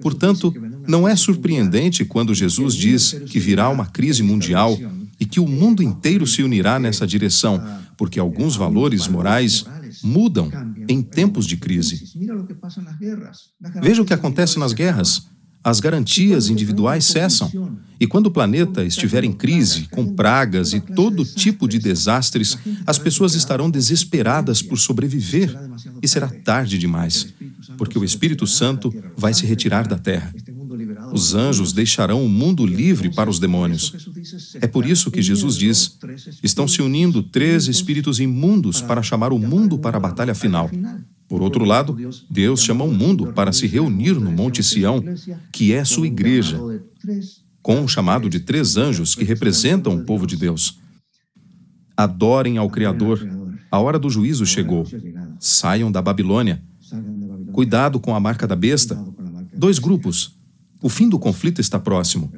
Portanto, 0.00 0.54
não 0.86 1.06
é 1.06 1.14
surpreendente 1.14 2.04
quando 2.04 2.34
Jesus 2.34 2.74
diz 2.74 3.12
que 3.26 3.38
virá 3.38 3.68
uma 3.68 3.86
crise 3.86 4.22
mundial 4.22 4.78
e 5.18 5.24
que 5.24 5.40
o 5.40 5.46
mundo 5.46 5.82
inteiro 5.82 6.26
se 6.26 6.42
unirá 6.42 6.78
nessa 6.78 7.06
direção, 7.06 7.62
porque 7.96 8.18
alguns 8.18 8.56
valores 8.56 9.06
morais 9.06 9.64
mudam 10.02 10.50
em 10.88 11.02
tempos 11.02 11.46
de 11.46 11.56
crise. 11.56 12.02
Veja 13.80 14.02
o 14.02 14.04
que 14.04 14.14
acontece 14.14 14.58
nas 14.58 14.72
guerras 14.72 15.31
as 15.64 15.80
garantias 15.80 16.48
individuais 16.48 17.04
cessam. 17.04 17.78
E 18.00 18.06
quando 18.06 18.26
o 18.26 18.30
planeta 18.32 18.82
estiver 18.84 19.22
em 19.22 19.32
crise, 19.32 19.86
com 19.90 20.12
pragas 20.12 20.72
e 20.72 20.80
todo 20.80 21.24
tipo 21.24 21.68
de 21.68 21.78
desastres, 21.78 22.58
as 22.84 22.98
pessoas 22.98 23.34
estarão 23.34 23.70
desesperadas 23.70 24.60
por 24.60 24.76
sobreviver 24.76 25.56
e 26.02 26.08
será 26.08 26.28
tarde 26.28 26.78
demais, 26.78 27.32
porque 27.78 27.96
o 27.96 28.04
Espírito 28.04 28.44
Santo 28.44 28.92
vai 29.16 29.32
se 29.32 29.46
retirar 29.46 29.86
da 29.86 29.96
Terra. 29.96 30.34
Os 31.12 31.34
anjos 31.34 31.72
deixarão 31.72 32.24
o 32.24 32.28
mundo 32.28 32.66
livre 32.66 33.10
para 33.10 33.30
os 33.30 33.38
demônios. 33.38 33.94
É 34.60 34.66
por 34.66 34.84
isso 34.84 35.10
que 35.10 35.22
Jesus 35.22 35.56
diz: 35.56 35.98
estão 36.42 36.66
se 36.66 36.82
unindo 36.82 37.22
três 37.22 37.68
espíritos 37.68 38.18
imundos 38.18 38.80
para 38.80 39.02
chamar 39.02 39.32
o 39.32 39.38
mundo 39.38 39.78
para 39.78 39.96
a 39.96 40.00
batalha 40.00 40.34
final. 40.34 40.70
Por 41.32 41.40
outro 41.40 41.64
lado, 41.64 41.96
Deus 42.28 42.62
chama 42.62 42.84
o 42.84 42.92
mundo 42.92 43.32
para 43.32 43.52
se 43.52 43.66
reunir 43.66 44.12
no 44.20 44.30
Monte 44.30 44.62
Sião, 44.62 45.02
que 45.50 45.72
é 45.72 45.82
sua 45.82 46.06
igreja, 46.06 46.60
com 47.62 47.80
um 47.80 47.88
chamado 47.88 48.28
de 48.28 48.38
três 48.38 48.76
anjos 48.76 49.14
que 49.14 49.24
representam 49.24 49.96
o 49.96 50.04
povo 50.04 50.26
de 50.26 50.36
Deus. 50.36 50.78
Adorem 51.96 52.58
ao 52.58 52.68
Criador. 52.68 53.26
A 53.70 53.78
hora 53.78 53.98
do 53.98 54.10
juízo 54.10 54.44
chegou. 54.44 54.86
Saiam 55.40 55.90
da 55.90 56.02
Babilônia. 56.02 56.62
Cuidado 57.50 57.98
com 57.98 58.14
a 58.14 58.20
marca 58.20 58.46
da 58.46 58.54
besta. 58.54 59.02
Dois 59.56 59.78
grupos. 59.78 60.38
O 60.82 60.90
fim 60.90 61.08
do 61.08 61.18
conflito 61.18 61.62
está 61.62 61.80
próximo. 61.80 62.30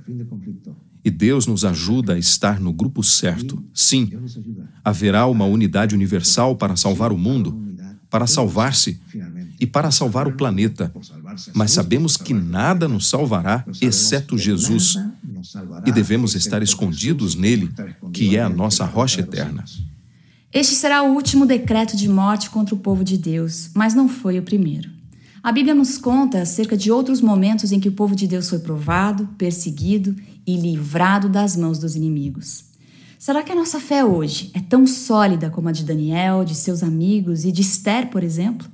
E 1.05 1.11
Deus 1.11 1.49
nos 1.49 1.65
ajuda 1.65 2.15
a 2.15 2.19
estar 2.19 2.61
no 2.61 2.73
grupo 2.73 3.03
certo. 3.03 3.61
Sim, 3.75 4.13
haverá 4.85 5.27
uma 5.27 5.47
unidade 5.47 5.97
universal 5.97 6.55
para 6.55 6.77
salvar 6.77 7.11
o 7.11 7.19
mundo 7.19 7.74
para 8.15 8.29
salvar-se 8.29 9.01
e 9.59 9.67
para 9.67 9.91
salvar 9.91 10.29
o 10.29 10.37
planeta. 10.37 10.95
Mas 11.53 11.73
sabemos 11.73 12.17
que 12.17 12.33
nada 12.33 12.87
nos 12.87 13.09
salvará 13.09 13.65
exceto 13.81 14.39
Jesus. 14.39 14.97
E 15.85 15.91
devemos 15.91 16.37
estar 16.37 16.63
escondidos 16.63 17.35
nele, 17.35 17.73
que 18.13 18.37
é 18.37 18.41
a 18.41 18.49
nossa 18.49 18.85
rocha 18.85 19.19
eterna. 19.19 19.65
Este 20.53 20.77
será 20.77 21.03
o 21.03 21.13
último 21.13 21.45
decreto 21.45 21.97
de 21.97 22.09
morte 22.09 22.51
contra 22.51 22.73
o 22.73 22.79
povo 22.79 23.03
de 23.03 23.19
Deus, 23.19 23.71
mas 23.75 23.97
não 23.97 24.09
foi 24.09 24.39
o 24.39 24.45
primeiro. 24.45 24.89
A 25.43 25.51
Bíblia 25.51 25.75
nos 25.75 25.99
conta 25.99 26.41
acerca 26.41 26.77
de 26.77 26.93
outros 26.93 27.21
momentos 27.21 27.73
em 27.73 27.81
que 27.81 27.89
o 27.89 27.93
povo 27.93 28.15
de 28.15 28.29
Deus 28.29 28.49
foi 28.49 28.61
provado, 28.61 29.29
perseguido 29.37 30.15
e 30.47 30.57
livrado 30.57 31.29
das 31.29 31.57
mãos 31.57 31.81
dos 31.81 31.97
inimigos. 31.97 32.74
Será 33.25 33.43
que 33.43 33.51
a 33.51 33.55
nossa 33.55 33.81
fé 33.81 34.05
hoje 34.05 34.51
é 34.53 34.61
tão 34.61 34.87
sólida 34.87 35.49
como 35.49 35.67
a 35.71 35.73
de 35.73 35.83
Daniel, 35.83 36.45
de 36.45 36.55
seus 36.55 36.83
amigos 36.83 37.47
e 37.47 37.51
de 37.51 37.63
Esther, 37.63 38.11
por 38.11 38.23
exemplo? 38.23 38.69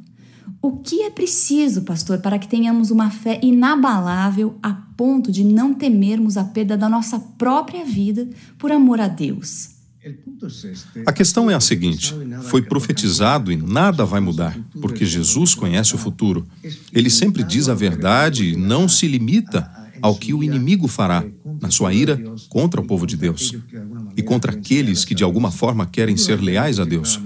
O 0.60 0.78
que 0.78 1.02
é 1.02 1.10
preciso, 1.10 1.82
pastor, 1.82 2.18
para 2.18 2.36
que 2.36 2.48
tenhamos 2.48 2.90
uma 2.90 3.12
fé 3.12 3.38
inabalável 3.44 4.58
a 4.60 4.72
ponto 4.72 5.30
de 5.30 5.44
não 5.44 5.72
temermos 5.72 6.36
a 6.36 6.42
perda 6.42 6.76
da 6.76 6.88
nossa 6.88 7.20
própria 7.38 7.84
vida 7.84 8.28
por 8.58 8.72
amor 8.72 9.00
a 9.00 9.06
Deus? 9.06 9.68
A 11.06 11.12
questão 11.12 11.48
é 11.48 11.54
a 11.54 11.60
seguinte: 11.60 12.12
foi 12.42 12.60
profetizado 12.60 13.52
e 13.52 13.56
nada 13.56 14.04
vai 14.04 14.18
mudar, 14.18 14.58
porque 14.82 15.06
Jesus 15.06 15.54
conhece 15.54 15.94
o 15.94 15.98
futuro. 15.98 16.44
Ele 16.92 17.08
sempre 17.08 17.44
diz 17.44 17.68
a 17.68 17.74
verdade 17.74 18.50
e 18.50 18.56
não 18.56 18.88
se 18.88 19.06
limita 19.06 19.70
ao 20.02 20.16
que 20.16 20.34
o 20.34 20.42
inimigo 20.42 20.88
fará 20.88 21.24
na 21.60 21.70
sua 21.70 21.94
ira 21.94 22.20
contra 22.48 22.80
o 22.80 22.84
povo 22.84 23.06
de 23.06 23.16
Deus 23.16 23.54
e 24.16 24.22
contra 24.22 24.52
aqueles 24.52 25.04
que 25.04 25.14
de 25.14 25.24
alguma 25.24 25.50
forma 25.50 25.86
querem 25.86 26.16
ser 26.16 26.40
leais 26.40 26.78
a 26.78 26.84
Deus. 26.84 27.20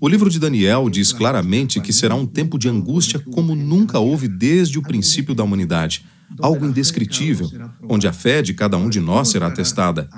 O 0.00 0.08
livro 0.08 0.30
de 0.30 0.38
Daniel 0.38 0.88
diz 0.88 1.12
claramente 1.12 1.80
que 1.80 1.92
será 1.92 2.14
um 2.14 2.26
tempo 2.26 2.58
de 2.58 2.68
angústia 2.68 3.18
como 3.18 3.54
nunca 3.54 3.98
houve 3.98 4.28
desde 4.28 4.78
o 4.78 4.82
princípio 4.82 5.34
da 5.34 5.44
humanidade, 5.44 6.04
algo 6.40 6.64
indescritível, 6.66 7.50
onde 7.88 8.06
a 8.06 8.12
fé 8.12 8.42
de 8.42 8.54
cada 8.54 8.76
um 8.76 8.88
de 8.88 9.00
nós 9.00 9.28
será 9.28 9.50
testada. 9.50 10.08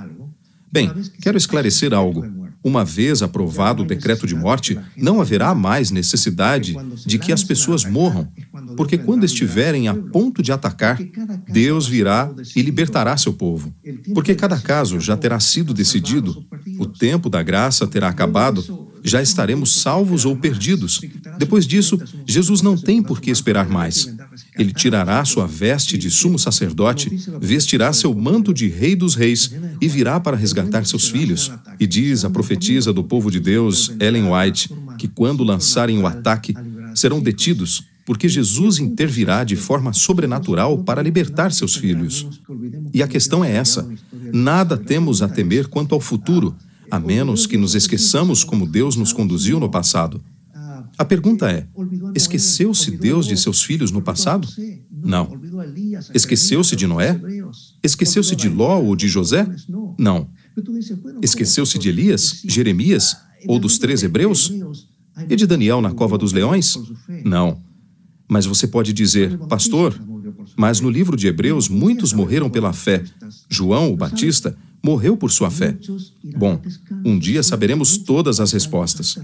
Bem, 0.71 0.91
quero 1.21 1.37
esclarecer 1.37 1.93
algo. 1.93 2.41
Uma 2.64 2.85
vez 2.85 3.23
aprovado 3.23 3.83
o 3.83 3.87
decreto 3.87 4.26
de 4.26 4.35
morte, 4.35 4.78
não 4.97 5.21
haverá 5.21 5.54
mais 5.54 5.90
necessidade 5.90 6.76
de 7.04 7.19
que 7.19 7.33
as 7.33 7.42
pessoas 7.42 7.85
morram, 7.85 8.28
porque 8.76 8.97
quando 8.97 9.25
estiverem 9.25 9.88
a 9.88 9.95
ponto 9.95 10.42
de 10.42 10.52
atacar, 10.52 10.99
Deus 11.49 11.88
virá 11.88 12.31
e 12.54 12.62
libertará 12.62 13.16
seu 13.16 13.33
povo. 13.33 13.75
Porque 14.14 14.35
cada 14.35 14.59
caso 14.59 15.00
já 15.00 15.16
terá 15.16 15.40
sido 15.40 15.75
decidido, 15.75 16.45
o 16.78 16.87
tempo 16.87 17.28
da 17.28 17.42
graça 17.42 17.87
terá 17.87 18.09
acabado, 18.09 18.88
já 19.02 19.21
estaremos 19.21 19.81
salvos 19.81 20.25
ou 20.25 20.37
perdidos. 20.37 21.00
Depois 21.38 21.66
disso, 21.66 21.99
Jesus 22.26 22.62
não 22.62 22.76
tem 22.76 23.02
por 23.02 23.21
que 23.21 23.31
esperar 23.31 23.69
mais. 23.69 24.14
Ele 24.57 24.73
tirará 24.73 25.25
sua 25.25 25.47
veste 25.47 25.99
de 25.99 26.11
sumo 26.11 26.38
sacerdote, 26.38 27.11
vestirá 27.40 27.92
seu 27.92 28.14
manto 28.14 28.54
de 28.54 28.69
rei 28.69 28.95
dos 28.95 29.14
reis 29.14 29.52
e 29.83 29.89
virá 29.89 30.21
para 30.21 30.37
resgatar 30.37 30.87
seus 30.87 31.09
filhos. 31.09 31.51
E 31.81 31.89
diz 31.89 32.25
a 32.25 32.31
profetisa 32.31 32.93
do 32.93 33.03
povo 33.03 33.33
de 33.33 33.41
Deus, 33.41 33.93
Ellen 33.99 34.31
White, 34.33 34.73
que 34.97 35.09
quando 35.09 35.43
lançarem 35.43 35.99
o 35.99 36.07
ataque, 36.07 36.55
serão 36.95 37.21
detidos 37.21 37.85
porque 38.05 38.29
Jesus 38.29 38.79
intervirá 38.79 39.45
de 39.45 39.57
forma 39.57 39.93
sobrenatural 39.93 40.79
para 40.79 41.03
libertar 41.03 41.53
seus 41.53 41.77
filhos. 41.77 42.27
E 42.93 43.03
a 43.03 43.09
questão 43.09 43.45
é 43.45 43.53
essa: 43.53 43.89
nada 44.33 44.77
temos 44.77 45.23
a 45.23 45.29
temer 45.29 45.69
quanto 45.69 45.95
ao 45.95 46.01
futuro, 46.01 46.55
a 46.91 46.99
menos 46.99 47.47
que 47.47 47.57
nos 47.57 47.75
esqueçamos 47.75 48.45
como 48.45 48.67
Deus 48.67 48.97
nos 48.97 49.12
conduziu 49.12 49.61
no 49.61 49.71
passado. 49.71 50.21
A 50.99 51.05
pergunta 51.05 51.51
é: 51.51 51.67
esqueceu-se 52.15 52.91
Deus 52.91 53.27
de 53.27 53.37
seus 53.37 53.62
filhos 53.62 53.91
no 53.91 54.03
passado? 54.03 54.49
Não. 54.91 55.41
Esqueceu-se 56.12 56.77
de 56.77 56.87
Noé? 56.87 57.19
Esqueceu-se 57.83 58.37
de 58.37 58.49
Ló 58.49 58.81
ou 58.81 58.95
de 58.95 59.09
José? 59.09 59.47
Não. 59.99 60.29
Esqueceu-se 61.21 61.79
de 61.79 61.89
Elias, 61.89 62.43
Jeremias 62.45 63.17
ou 63.47 63.59
dos 63.59 63.79
três 63.79 64.03
hebreus? 64.03 64.53
E 65.29 65.37
de 65.37 65.47
Daniel 65.47 65.81
na 65.81 65.93
cova 65.93 66.17
dos 66.17 66.33
leões? 66.33 66.77
Não. 67.25 67.61
Mas 68.29 68.47
você 68.47 68.67
pode 68.67 68.93
dizer, 68.93 69.37
pastor, 69.49 70.01
mas 70.57 70.81
no 70.81 70.89
livro 70.91 71.17
de 71.17 71.27
Hebreus 71.27 71.69
muitos 71.69 72.12
morreram 72.12 72.49
pela 72.49 72.73
fé. 72.73 73.05
João, 73.49 73.93
o 73.93 73.97
Batista, 73.97 74.57
morreu 74.83 75.17
por 75.17 75.31
sua 75.31 75.51
fé. 75.51 75.77
Bom, 76.37 76.61
um 77.05 77.19
dia 77.19 77.43
saberemos 77.43 77.97
todas 77.97 78.41
as 78.41 78.53
respostas. 78.53 79.17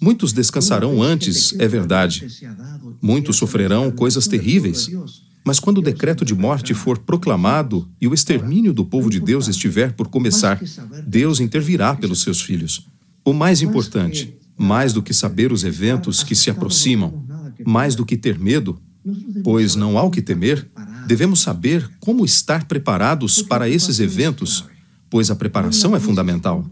Muitos 0.00 0.32
descansarão 0.32 1.02
antes, 1.02 1.54
é 1.58 1.66
verdade. 1.66 2.26
Muitos 3.00 3.36
sofrerão 3.36 3.90
coisas 3.90 4.26
terríveis. 4.26 4.90
Mas 5.44 5.58
quando 5.58 5.78
o 5.78 5.82
decreto 5.82 6.24
de 6.24 6.34
morte 6.34 6.74
for 6.74 6.98
proclamado 6.98 7.88
e 8.00 8.06
o 8.06 8.14
extermínio 8.14 8.72
do 8.72 8.84
povo 8.84 9.08
de 9.08 9.20
Deus 9.20 9.48
estiver 9.48 9.92
por 9.92 10.08
começar, 10.08 10.60
Deus 11.06 11.40
intervirá 11.40 11.94
pelos 11.94 12.22
seus 12.22 12.40
filhos. 12.40 12.86
O 13.24 13.32
mais 13.32 13.62
importante, 13.62 14.36
mais 14.56 14.92
do 14.92 15.02
que 15.02 15.14
saber 15.14 15.52
os 15.52 15.64
eventos 15.64 16.22
que 16.22 16.34
se 16.34 16.50
aproximam, 16.50 17.24
mais 17.64 17.94
do 17.94 18.04
que 18.04 18.16
ter 18.16 18.38
medo, 18.38 18.78
pois 19.42 19.74
não 19.74 19.96
há 19.96 20.02
o 20.02 20.10
que 20.10 20.20
temer, 20.20 20.68
devemos 21.06 21.40
saber 21.40 21.88
como 22.00 22.24
estar 22.24 22.64
preparados 22.64 23.40
para 23.40 23.68
esses 23.68 24.00
eventos, 24.00 24.64
pois 25.08 25.30
a 25.30 25.36
preparação 25.36 25.96
é 25.96 26.00
fundamental. 26.00 26.68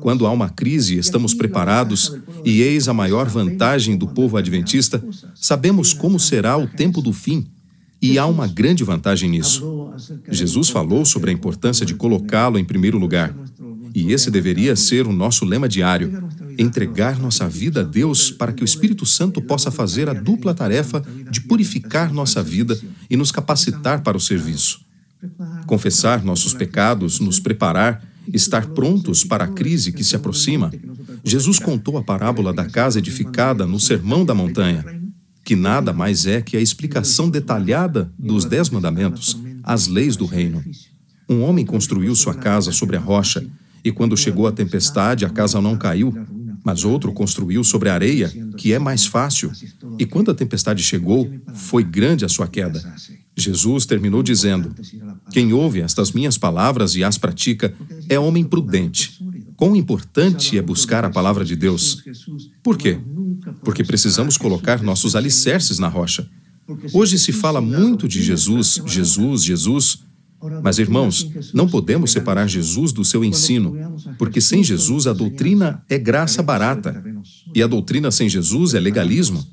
Quando 0.00 0.26
há 0.26 0.30
uma 0.30 0.50
crise, 0.50 0.98
estamos 0.98 1.32
preparados, 1.32 2.14
e 2.44 2.60
eis 2.60 2.88
a 2.88 2.94
maior 2.94 3.28
vantagem 3.28 3.96
do 3.96 4.06
povo 4.06 4.36
adventista: 4.36 5.02
sabemos 5.34 5.92
como 5.92 6.20
será 6.20 6.56
o 6.56 6.66
tempo 6.66 7.00
do 7.00 7.12
fim 7.12 7.46
e 8.00 8.18
há 8.18 8.26
uma 8.26 8.46
grande 8.46 8.84
vantagem 8.84 9.30
nisso. 9.30 9.92
Jesus 10.30 10.68
falou 10.68 11.04
sobre 11.04 11.30
a 11.30 11.32
importância 11.32 11.84
de 11.84 11.94
colocá-lo 11.94 12.58
em 12.58 12.64
primeiro 12.64 12.98
lugar. 12.98 13.34
E 13.94 14.12
esse 14.12 14.30
deveria 14.30 14.76
ser 14.76 15.06
o 15.06 15.12
nosso 15.12 15.44
lema 15.44 15.68
diário: 15.68 16.28
entregar 16.56 17.18
nossa 17.18 17.48
vida 17.48 17.80
a 17.80 17.84
Deus 17.84 18.30
para 18.30 18.52
que 18.52 18.62
o 18.62 18.64
Espírito 18.64 19.04
Santo 19.04 19.42
possa 19.42 19.70
fazer 19.70 20.08
a 20.08 20.12
dupla 20.12 20.54
tarefa 20.54 21.02
de 21.30 21.40
purificar 21.40 22.12
nossa 22.12 22.42
vida 22.42 22.78
e 23.10 23.16
nos 23.16 23.32
capacitar 23.32 24.02
para 24.02 24.16
o 24.16 24.20
serviço. 24.20 24.80
Confessar 25.66 26.24
nossos 26.24 26.54
pecados, 26.54 27.18
nos 27.18 27.40
preparar, 27.40 28.04
estar 28.32 28.66
prontos 28.68 29.24
para 29.24 29.44
a 29.44 29.48
crise 29.48 29.90
que 29.90 30.04
se 30.04 30.14
aproxima. 30.14 30.70
Jesus 31.24 31.58
contou 31.58 31.98
a 31.98 32.02
parábola 32.02 32.52
da 32.52 32.64
casa 32.64 33.00
edificada 33.00 33.66
no 33.66 33.80
Sermão 33.80 34.24
da 34.24 34.34
Montanha 34.34 34.97
que 35.48 35.56
nada 35.56 35.94
mais 35.94 36.26
é 36.26 36.42
que 36.42 36.58
a 36.58 36.60
explicação 36.60 37.30
detalhada 37.30 38.12
dos 38.18 38.44
Dez 38.44 38.68
Mandamentos, 38.68 39.34
as 39.62 39.86
leis 39.86 40.14
do 40.14 40.26
reino. 40.26 40.62
Um 41.26 41.40
homem 41.40 41.64
construiu 41.64 42.14
sua 42.14 42.34
casa 42.34 42.70
sobre 42.70 42.98
a 42.98 43.00
rocha, 43.00 43.42
e 43.82 43.90
quando 43.90 44.14
chegou 44.14 44.46
a 44.46 44.52
tempestade, 44.52 45.24
a 45.24 45.30
casa 45.30 45.58
não 45.58 45.74
caiu, 45.74 46.14
mas 46.62 46.84
outro 46.84 47.14
construiu 47.14 47.64
sobre 47.64 47.88
a 47.88 47.94
areia, 47.94 48.30
que 48.58 48.74
é 48.74 48.78
mais 48.78 49.06
fácil. 49.06 49.50
E 49.98 50.04
quando 50.04 50.30
a 50.30 50.34
tempestade 50.34 50.82
chegou, 50.82 51.26
foi 51.54 51.82
grande 51.82 52.26
a 52.26 52.28
sua 52.28 52.46
queda. 52.46 52.84
Jesus 53.34 53.86
terminou 53.86 54.22
dizendo: 54.22 54.74
Quem 55.30 55.54
ouve 55.54 55.80
estas 55.80 56.12
minhas 56.12 56.36
palavras 56.36 56.94
e 56.94 57.02
as 57.02 57.16
pratica 57.16 57.72
é 58.06 58.18
homem 58.18 58.44
prudente. 58.44 59.18
Quão 59.56 59.74
importante 59.74 60.58
é 60.58 60.62
buscar 60.62 61.06
a 61.06 61.10
palavra 61.10 61.42
de 61.42 61.56
Deus. 61.56 62.04
Por 62.62 62.76
quê? 62.76 62.98
Porque 63.68 63.84
precisamos 63.84 64.38
colocar 64.38 64.82
nossos 64.82 65.14
alicerces 65.14 65.78
na 65.78 65.88
rocha. 65.88 66.26
Hoje 66.90 67.18
se 67.18 67.32
fala 67.32 67.60
muito 67.60 68.08
de 68.08 68.22
Jesus, 68.22 68.80
Jesus, 68.86 69.44
Jesus. 69.44 69.98
Mas, 70.62 70.78
irmãos, 70.78 71.30
não 71.52 71.68
podemos 71.68 72.10
separar 72.10 72.48
Jesus 72.48 72.92
do 72.92 73.04
seu 73.04 73.22
ensino, 73.22 73.76
porque 74.16 74.40
sem 74.40 74.64
Jesus 74.64 75.06
a 75.06 75.12
doutrina 75.12 75.84
é 75.86 75.98
graça 75.98 76.42
barata 76.42 77.04
e 77.54 77.62
a 77.62 77.66
doutrina 77.66 78.10
sem 78.10 78.26
Jesus 78.26 78.72
é 78.72 78.80
legalismo. 78.80 79.46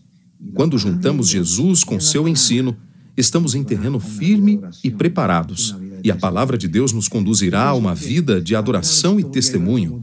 Quando 0.53 0.77
juntamos 0.77 1.27
Jesus 1.27 1.84
com 1.84 2.00
seu 2.00 2.25
ensino, 2.25 2.77
estamos 3.17 3.53
em 3.53 3.65
terreno 3.65 4.00
firme 4.00 4.62
e 4.81 4.89
preparados, 4.89 5.75
e 6.01 6.10
a 6.10 6.15
palavra 6.15 6.57
de 6.57 6.69
Deus 6.69 6.93
nos 6.93 7.10
conduzirá 7.10 7.63
a 7.63 7.74
uma 7.74 7.93
vida 7.93 8.39
de 8.39 8.55
adoração 8.55 9.19
e 9.19 9.25
testemunho. 9.25 10.01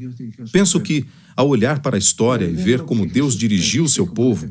Penso 0.52 0.80
que, 0.80 1.06
ao 1.36 1.48
olhar 1.48 1.80
para 1.80 1.96
a 1.96 1.98
história 1.98 2.46
e 2.46 2.52
ver 2.52 2.82
como 2.82 3.06
Deus 3.06 3.36
dirigiu 3.36 3.88
seu 3.88 4.06
povo, 4.06 4.48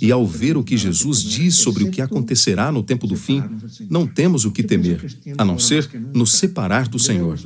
e 0.00 0.12
ao 0.12 0.26
ver 0.26 0.56
o 0.56 0.64
que 0.64 0.76
Jesus 0.76 1.22
diz 1.22 1.56
sobre 1.56 1.84
o 1.84 1.90
que 1.90 2.00
acontecerá 2.00 2.70
no 2.70 2.82
tempo 2.82 3.06
do 3.06 3.16
fim, 3.16 3.42
não 3.90 4.06
temos 4.06 4.44
o 4.44 4.50
que 4.50 4.62
temer, 4.62 5.04
a 5.36 5.44
não 5.44 5.58
ser 5.58 5.88
nos 6.14 6.32
separar 6.32 6.88
do 6.88 6.98
Senhor. 6.98 7.38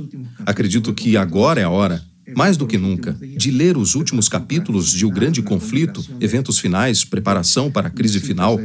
Acredito 0.44 0.92
que 0.92 1.16
agora 1.16 1.60
é 1.60 1.64
a 1.64 1.70
hora 1.70 2.04
mais 2.36 2.58
do 2.58 2.66
que 2.66 2.76
nunca, 2.76 3.16
de 3.38 3.50
ler 3.50 3.78
os 3.78 3.94
últimos 3.94 4.28
capítulos 4.28 4.92
de 4.92 5.06
O 5.06 5.10
Grande 5.10 5.40
Conflito, 5.40 6.04
eventos 6.20 6.58
finais, 6.58 7.02
preparação 7.02 7.70
para 7.70 7.88
a 7.88 7.90
crise 7.90 8.20
final, 8.20 8.60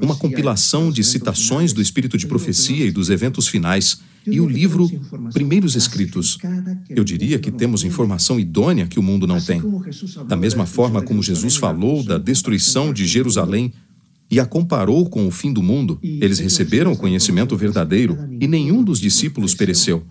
uma 0.00 0.16
compilação 0.16 0.90
de 0.90 1.04
citações 1.04 1.74
do 1.74 1.82
espírito 1.82 2.16
de 2.16 2.26
profecia 2.26 2.86
e 2.86 2.90
dos 2.90 3.10
eventos 3.10 3.46
finais, 3.46 4.00
e 4.26 4.40
o 4.40 4.48
livro 4.48 4.88
Primeiros 5.34 5.76
Escritos. 5.76 6.38
Eu 6.88 7.04
diria 7.04 7.38
que 7.38 7.50
temos 7.50 7.84
informação 7.84 8.40
idônea 8.40 8.86
que 8.86 8.98
o 8.98 9.02
mundo 9.02 9.26
não 9.26 9.38
tem. 9.40 9.62
Da 10.26 10.36
mesma 10.36 10.64
forma 10.64 11.02
como 11.02 11.22
Jesus 11.22 11.56
falou 11.56 12.02
da 12.02 12.16
destruição 12.16 12.90
de 12.90 13.06
Jerusalém 13.06 13.70
e 14.30 14.40
a 14.40 14.46
comparou 14.46 15.10
com 15.10 15.26
o 15.26 15.30
fim 15.30 15.52
do 15.52 15.62
mundo, 15.62 15.98
eles 16.02 16.38
receberam 16.38 16.92
o 16.92 16.96
conhecimento 16.96 17.54
verdadeiro 17.54 18.16
e 18.40 18.46
nenhum 18.46 18.82
dos 18.82 18.98
discípulos 18.98 19.54
pereceu. 19.54 20.06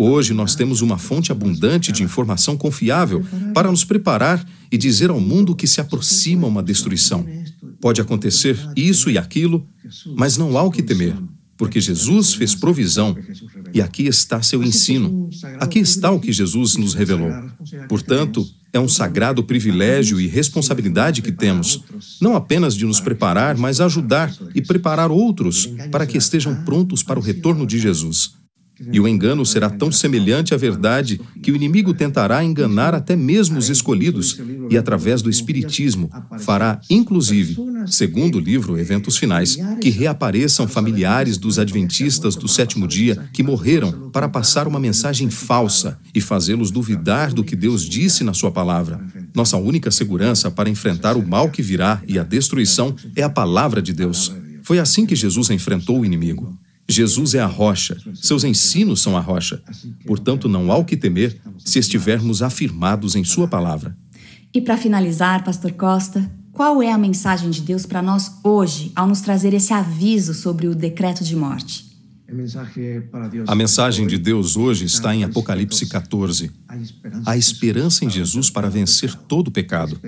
Hoje 0.00 0.32
nós 0.32 0.54
temos 0.54 0.80
uma 0.80 0.96
fonte 0.96 1.32
abundante 1.32 1.90
de 1.90 2.04
informação 2.04 2.56
confiável 2.56 3.26
para 3.52 3.68
nos 3.68 3.84
preparar 3.84 4.46
e 4.70 4.78
dizer 4.78 5.10
ao 5.10 5.20
mundo 5.20 5.56
que 5.56 5.66
se 5.66 5.80
aproxima 5.80 6.46
uma 6.46 6.62
destruição. 6.62 7.26
Pode 7.80 8.00
acontecer 8.00 8.56
isso 8.76 9.10
e 9.10 9.18
aquilo, 9.18 9.66
mas 10.14 10.36
não 10.36 10.56
há 10.56 10.62
o 10.62 10.70
que 10.70 10.84
temer, 10.84 11.16
porque 11.56 11.80
Jesus 11.80 12.32
fez 12.32 12.54
provisão 12.54 13.16
e 13.74 13.82
aqui 13.82 14.06
está 14.06 14.40
seu 14.40 14.62
ensino. 14.62 15.28
Aqui 15.58 15.80
está 15.80 16.12
o 16.12 16.20
que 16.20 16.32
Jesus 16.32 16.76
nos 16.76 16.94
revelou. 16.94 17.32
Portanto, 17.88 18.46
é 18.72 18.78
um 18.78 18.88
sagrado 18.88 19.42
privilégio 19.42 20.20
e 20.20 20.28
responsabilidade 20.28 21.22
que 21.22 21.32
temos, 21.32 21.82
não 22.20 22.36
apenas 22.36 22.76
de 22.76 22.84
nos 22.84 23.00
preparar, 23.00 23.56
mas 23.56 23.80
ajudar 23.80 24.32
e 24.54 24.62
preparar 24.62 25.10
outros 25.10 25.66
para 25.90 26.06
que 26.06 26.16
estejam 26.16 26.54
prontos 26.64 27.02
para 27.02 27.18
o 27.18 27.22
retorno 27.22 27.66
de 27.66 27.80
Jesus. 27.80 28.37
E 28.92 29.00
o 29.00 29.08
engano 29.08 29.44
será 29.44 29.68
tão 29.68 29.90
semelhante 29.90 30.54
à 30.54 30.56
verdade 30.56 31.20
que 31.42 31.50
o 31.50 31.56
inimigo 31.56 31.92
tentará 31.92 32.44
enganar 32.44 32.94
até 32.94 33.16
mesmo 33.16 33.58
os 33.58 33.68
escolhidos, 33.68 34.40
e 34.70 34.76
através 34.76 35.22
do 35.22 35.30
Espiritismo 35.30 36.10
fará, 36.38 36.80
inclusive, 36.88 37.56
segundo 37.86 38.36
o 38.36 38.40
livro 38.40 38.78
Eventos 38.78 39.16
Finais, 39.16 39.58
que 39.80 39.90
reapareçam 39.90 40.68
familiares 40.68 41.38
dos 41.38 41.58
adventistas 41.58 42.36
do 42.36 42.46
sétimo 42.46 42.86
dia 42.86 43.28
que 43.32 43.42
morreram 43.42 44.10
para 44.10 44.28
passar 44.28 44.68
uma 44.68 44.80
mensagem 44.80 45.30
falsa 45.30 45.98
e 46.14 46.20
fazê-los 46.20 46.70
duvidar 46.70 47.32
do 47.32 47.44
que 47.44 47.56
Deus 47.56 47.82
disse 47.82 48.22
na 48.22 48.34
Sua 48.34 48.50
palavra. 48.50 49.00
Nossa 49.34 49.56
única 49.56 49.90
segurança 49.90 50.50
para 50.50 50.70
enfrentar 50.70 51.16
o 51.16 51.26
mal 51.26 51.50
que 51.50 51.62
virá 51.62 52.02
e 52.06 52.18
a 52.18 52.22
destruição 52.22 52.94
é 53.16 53.22
a 53.22 53.30
palavra 53.30 53.82
de 53.82 53.92
Deus. 53.92 54.32
Foi 54.62 54.78
assim 54.78 55.06
que 55.06 55.16
Jesus 55.16 55.50
enfrentou 55.50 56.00
o 56.00 56.04
inimigo. 56.04 56.58
Jesus 56.88 57.34
é 57.34 57.40
a 57.40 57.46
rocha, 57.46 57.98
seus 58.14 58.44
ensinos 58.44 59.02
são 59.02 59.16
a 59.16 59.20
rocha. 59.20 59.62
Portanto, 60.06 60.48
não 60.48 60.72
há 60.72 60.76
o 60.76 60.84
que 60.84 60.96
temer 60.96 61.38
se 61.58 61.78
estivermos 61.78 62.42
afirmados 62.42 63.14
em 63.14 63.24
Sua 63.24 63.46
palavra. 63.46 63.96
E 64.54 64.60
para 64.60 64.78
finalizar, 64.78 65.44
Pastor 65.44 65.72
Costa, 65.72 66.30
qual 66.52 66.82
é 66.82 66.90
a 66.90 66.98
mensagem 66.98 67.50
de 67.50 67.60
Deus 67.60 67.84
para 67.84 68.02
nós 68.02 68.32
hoje 68.42 68.90
ao 68.96 69.06
nos 69.06 69.20
trazer 69.20 69.52
esse 69.52 69.72
aviso 69.72 70.32
sobre 70.32 70.66
o 70.66 70.74
decreto 70.74 71.22
de 71.22 71.36
morte? 71.36 71.87
A 73.46 73.54
mensagem 73.54 74.06
de 74.06 74.18
Deus 74.18 74.54
hoje 74.54 74.84
está 74.84 75.14
em 75.14 75.24
Apocalipse 75.24 75.86
14. 75.86 76.50
A 77.24 77.38
esperança 77.38 78.04
em 78.04 78.10
Jesus 78.10 78.50
para 78.50 78.68
vencer 78.68 79.14
todo 79.14 79.48
o 79.48 79.50
pecado. 79.50 79.98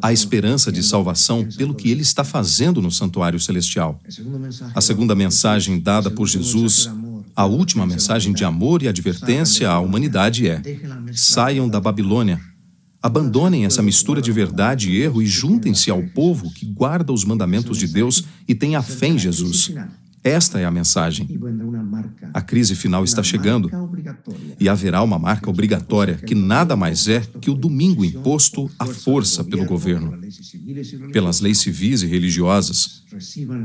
A 0.00 0.12
esperança 0.12 0.70
de 0.70 0.84
salvação 0.84 1.44
pelo 1.56 1.74
que 1.74 1.90
ele 1.90 2.02
está 2.02 2.22
fazendo 2.22 2.80
no 2.80 2.92
santuário 2.92 3.40
celestial. 3.40 4.00
A 4.72 4.80
segunda 4.80 5.16
mensagem 5.16 5.80
dada 5.80 6.08
por 6.12 6.28
Jesus, 6.28 6.88
a 7.34 7.44
última 7.44 7.84
mensagem 7.84 8.32
de 8.32 8.44
amor 8.44 8.84
e 8.84 8.88
advertência 8.88 9.68
à 9.68 9.80
humanidade 9.80 10.46
é: 10.48 10.62
saiam 11.12 11.68
da 11.68 11.80
Babilônia. 11.80 12.40
Abandonem 13.02 13.64
essa 13.64 13.82
mistura 13.82 14.22
de 14.22 14.30
verdade 14.30 14.90
e 14.90 15.02
erro 15.02 15.20
e 15.20 15.26
juntem-se 15.26 15.90
ao 15.90 16.02
povo 16.02 16.52
que 16.52 16.66
guarda 16.66 17.12
os 17.12 17.24
mandamentos 17.24 17.78
de 17.78 17.88
Deus 17.88 18.24
e 18.46 18.54
tem 18.54 18.76
a 18.76 18.82
fé 18.82 19.08
em 19.08 19.18
Jesus. 19.18 19.72
Esta 20.22 20.58
é 20.58 20.64
a 20.64 20.70
mensagem. 20.70 21.28
A 22.34 22.40
crise 22.40 22.74
final 22.74 23.04
está 23.04 23.22
chegando 23.22 23.70
e 24.58 24.68
haverá 24.68 25.02
uma 25.02 25.18
marca 25.18 25.48
obrigatória 25.48 26.14
que 26.14 26.34
nada 26.34 26.76
mais 26.76 27.08
é 27.08 27.20
que 27.40 27.50
o 27.50 27.54
domingo 27.54 28.04
imposto 28.04 28.70
à 28.78 28.86
força 28.86 29.44
pelo 29.44 29.64
governo, 29.64 30.18
pelas 31.12 31.40
leis 31.40 31.58
civis 31.58 32.02
e 32.02 32.06
religiosas. 32.06 33.04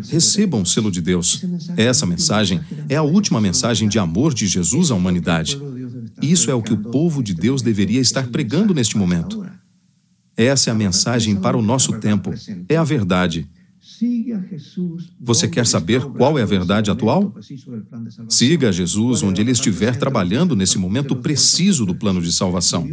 Recebam 0.10 0.62
o 0.62 0.66
selo 0.66 0.92
de 0.92 1.02
Deus. 1.02 1.44
Essa 1.76 2.06
mensagem 2.06 2.62
é 2.88 2.96
a 2.96 3.04
última 3.04 3.42
mensagem 3.42 3.90
de 3.90 4.00
amor 4.00 4.34
de 4.34 4.48
Jesus 4.48 4.92
à 4.92 4.96
humanidade. 4.96 5.60
Isso 6.22 6.50
é 6.50 6.54
o 6.54 6.62
que 6.62 6.74
o 6.74 6.78
povo 6.78 7.24
de 7.24 7.34
Deus 7.34 7.62
deveria 7.62 8.00
estar 8.00 8.28
pregando 8.28 8.74
neste 8.74 8.98
momento. 8.98 9.46
Essa 10.36 10.70
é 10.70 10.72
a 10.72 10.76
mensagem 10.76 11.36
para 11.36 11.58
o 11.58 11.62
nosso 11.62 11.94
tempo. 12.00 12.34
É 12.68 12.76
a 12.76 12.84
verdade. 12.84 13.48
Você 15.20 15.48
quer 15.48 15.66
saber 15.66 16.04
qual 16.06 16.38
é 16.38 16.42
a 16.42 16.46
verdade 16.46 16.92
atual? 16.92 17.34
Siga 18.30 18.72
Jesus 18.72 19.24
onde 19.24 19.42
ele 19.42 19.52
estiver 19.52 19.96
trabalhando 19.98 20.56
nesse 20.56 20.78
momento 20.78 21.16
preciso 21.16 21.86
do 21.86 21.96
plano 21.96 22.22
de 22.22 22.32
salvação. 22.32 22.88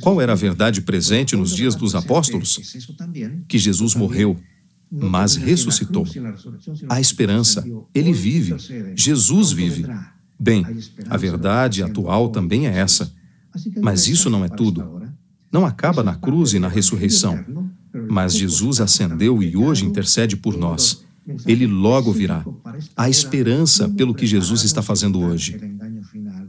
Qual 0.00 0.20
era 0.20 0.32
a 0.32 0.36
verdade 0.36 0.82
presente 0.82 1.36
nos 1.36 1.54
dias 1.54 1.74
dos 1.74 1.94
apóstolos? 1.94 2.78
Que 3.48 3.58
Jesus 3.58 3.94
morreu. 3.94 4.36
mas 4.92 5.34
ressuscitou. 5.34 6.06
Há 6.88 7.00
esperança, 7.00 7.64
ele 7.92 8.12
vive, 8.12 8.54
Jesus 8.94 9.50
vive. 9.50 9.86
Bem, 10.38 10.64
a 11.08 11.16
verdade 11.16 11.82
atual 11.82 12.28
também 12.28 12.66
é 12.68 12.78
essa. 12.78 13.12
Mas 13.82 14.08
isso 14.08 14.28
não 14.30 14.44
é 14.44 14.48
tudo. 14.48 15.02
Não 15.50 15.64
acaba 15.64 16.02
na 16.02 16.14
cruz 16.14 16.52
e 16.52 16.58
na 16.58 16.68
ressurreição. 16.68 17.44
Mas 18.08 18.34
Jesus 18.34 18.80
ascendeu 18.80 19.42
e 19.42 19.56
hoje 19.56 19.84
intercede 19.84 20.36
por 20.36 20.56
nós. 20.56 21.04
Ele 21.46 21.66
logo 21.66 22.12
virá. 22.12 22.44
Há 22.96 23.08
esperança 23.08 23.88
pelo 23.88 24.14
que 24.14 24.26
Jesus 24.26 24.62
está 24.62 24.82
fazendo 24.82 25.20
hoje. 25.20 25.58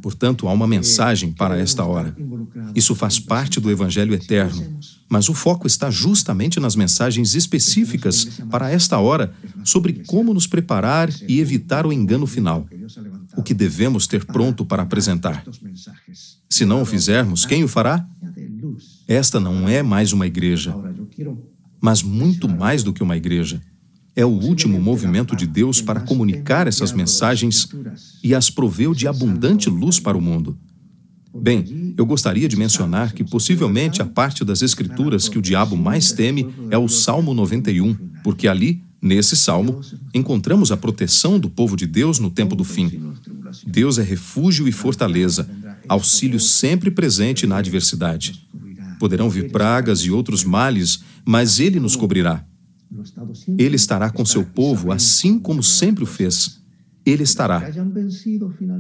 Portanto, 0.02 0.48
há 0.48 0.54
uma 0.54 0.68
mensagem 0.68 1.32
para 1.32 1.58
esta 1.58 1.84
hora. 1.84 2.16
Isso 2.76 2.94
faz 2.94 3.20
parte 3.20 3.60
do 3.60 3.72
Evangelho 3.72 4.14
eterno, 4.14 4.78
mas 5.10 5.30
o 5.30 5.34
foco 5.34 5.66
está 5.66 5.90
justamente 5.90 6.60
nas 6.60 6.76
mensagens 6.76 7.34
específicas 7.36 8.26
para 8.52 8.70
esta 8.70 9.00
hora 9.00 9.34
sobre 9.64 10.04
como 10.06 10.34
nos 10.34 10.46
preparar 10.46 11.10
e 11.28 11.40
evitar 11.40 11.86
o 11.86 11.94
engano 11.94 12.28
final. 12.28 12.68
O 13.36 13.42
que 13.42 13.54
devemos 13.54 14.08
ter 14.08 14.26
pronto 14.26 14.66
para 14.66 14.84
apresentar. 14.84 15.44
Se 16.50 16.66
não 16.66 16.82
o 16.82 16.86
fizermos, 16.86 17.46
quem 17.46 17.64
o 17.64 17.68
fará? 17.68 18.06
Esta 19.08 19.40
não 19.40 19.68
é 19.68 19.82
mais 19.82 20.14
uma 20.14 20.28
igreja, 20.28 20.76
mas 21.86 22.02
muito 22.02 22.50
mais 22.50 22.82
do 22.82 22.92
que 22.92 23.04
uma 23.04 23.16
igreja 23.16 23.62
é 24.16 24.26
o 24.26 24.30
último 24.30 24.82
movimento 24.82 25.36
de 25.36 25.46
Deus 25.46 25.82
para 25.82 26.00
comunicar 26.00 26.66
essas 26.66 26.92
mensagens 26.92 27.70
e 28.24 28.34
as 28.34 28.50
proveu 28.50 28.92
de 28.92 29.08
abundante 29.08 29.70
luz 29.70 30.00
para 30.00 30.18
o 30.18 30.22
mundo. 30.22 30.58
Bem, 31.32 31.94
eu 31.96 32.04
gostaria 32.04 32.50
de 32.50 32.56
mencionar 32.56 33.14
que 33.14 33.24
possivelmente 33.24 34.02
a 34.02 34.06
parte 34.06 34.44
das 34.44 34.64
Escrituras 34.64 35.30
que 35.30 35.38
o 35.38 35.42
diabo 35.44 35.78
mais 35.78 36.12
teme 36.12 36.52
é 36.72 36.78
o 36.78 36.88
Salmo 36.88 37.36
91, 37.36 37.94
porque 38.24 38.48
ali, 38.48 38.82
nesse 39.00 39.36
salmo, 39.36 39.80
encontramos 40.12 40.72
a 40.72 40.78
proteção 40.78 41.38
do 41.38 41.52
povo 41.52 41.76
de 41.76 41.86
Deus 41.86 42.18
no 42.18 42.32
tempo 42.32 42.56
do 42.56 42.64
fim. 42.64 43.14
Deus 43.68 44.00
é 44.00 44.02
refúgio 44.02 44.68
e 44.68 44.72
fortaleza, 44.72 45.48
auxílio 45.88 46.40
sempre 46.40 46.90
presente 46.90 47.46
na 47.46 47.58
adversidade. 47.58 48.45
Poderão 49.00 49.30
vir 49.30 49.52
pragas 49.52 50.00
e 50.02 50.12
outros 50.12 50.44
males, 50.44 51.02
mas 51.26 51.60
Ele 51.60 51.80
nos 51.80 51.96
cobrirá. 51.96 52.46
Ele 53.58 53.76
estará 53.76 54.10
com 54.10 54.26
seu 54.26 54.44
povo 54.44 54.92
assim 54.92 55.40
como 55.40 55.62
sempre 55.62 56.04
o 56.04 56.08
fez. 56.08 56.62
Ele 57.06 57.24
estará. 57.24 57.62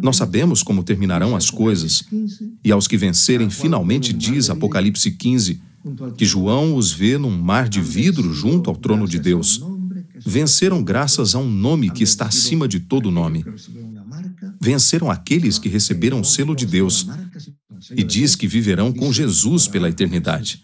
Nós 0.01 0.17
sabemos 0.17 0.63
como 0.63 0.83
terminarão 0.83 1.35
as 1.35 1.51
coisas, 1.51 2.03
e 2.63 2.71
aos 2.71 2.87
que 2.87 2.97
vencerem, 2.97 3.49
finalmente 3.49 4.11
diz 4.11 4.49
Apocalipse 4.49 5.11
15, 5.11 5.61
que 6.17 6.25
João 6.25 6.75
os 6.75 6.91
vê 6.91 7.17
num 7.17 7.37
mar 7.37 7.69
de 7.69 7.79
vidro 7.81 8.33
junto 8.33 8.69
ao 8.69 8.75
trono 8.75 9.07
de 9.07 9.19
Deus. 9.19 9.63
Venceram 10.25 10.83
graças 10.83 11.35
a 11.35 11.39
um 11.39 11.49
nome 11.49 11.91
que 11.91 12.03
está 12.03 12.25
acima 12.25 12.67
de 12.67 12.79
todo 12.79 13.11
nome. 13.11 13.45
Venceram 14.59 15.11
aqueles 15.11 15.59
que 15.59 15.69
receberam 15.69 16.21
o 16.21 16.25
selo 16.25 16.55
de 16.55 16.65
Deus, 16.65 17.07
e 17.91 18.03
diz 18.03 18.35
que 18.35 18.47
viverão 18.47 18.91
com 18.91 19.11
Jesus 19.11 19.67
pela 19.67 19.89
eternidade. 19.89 20.63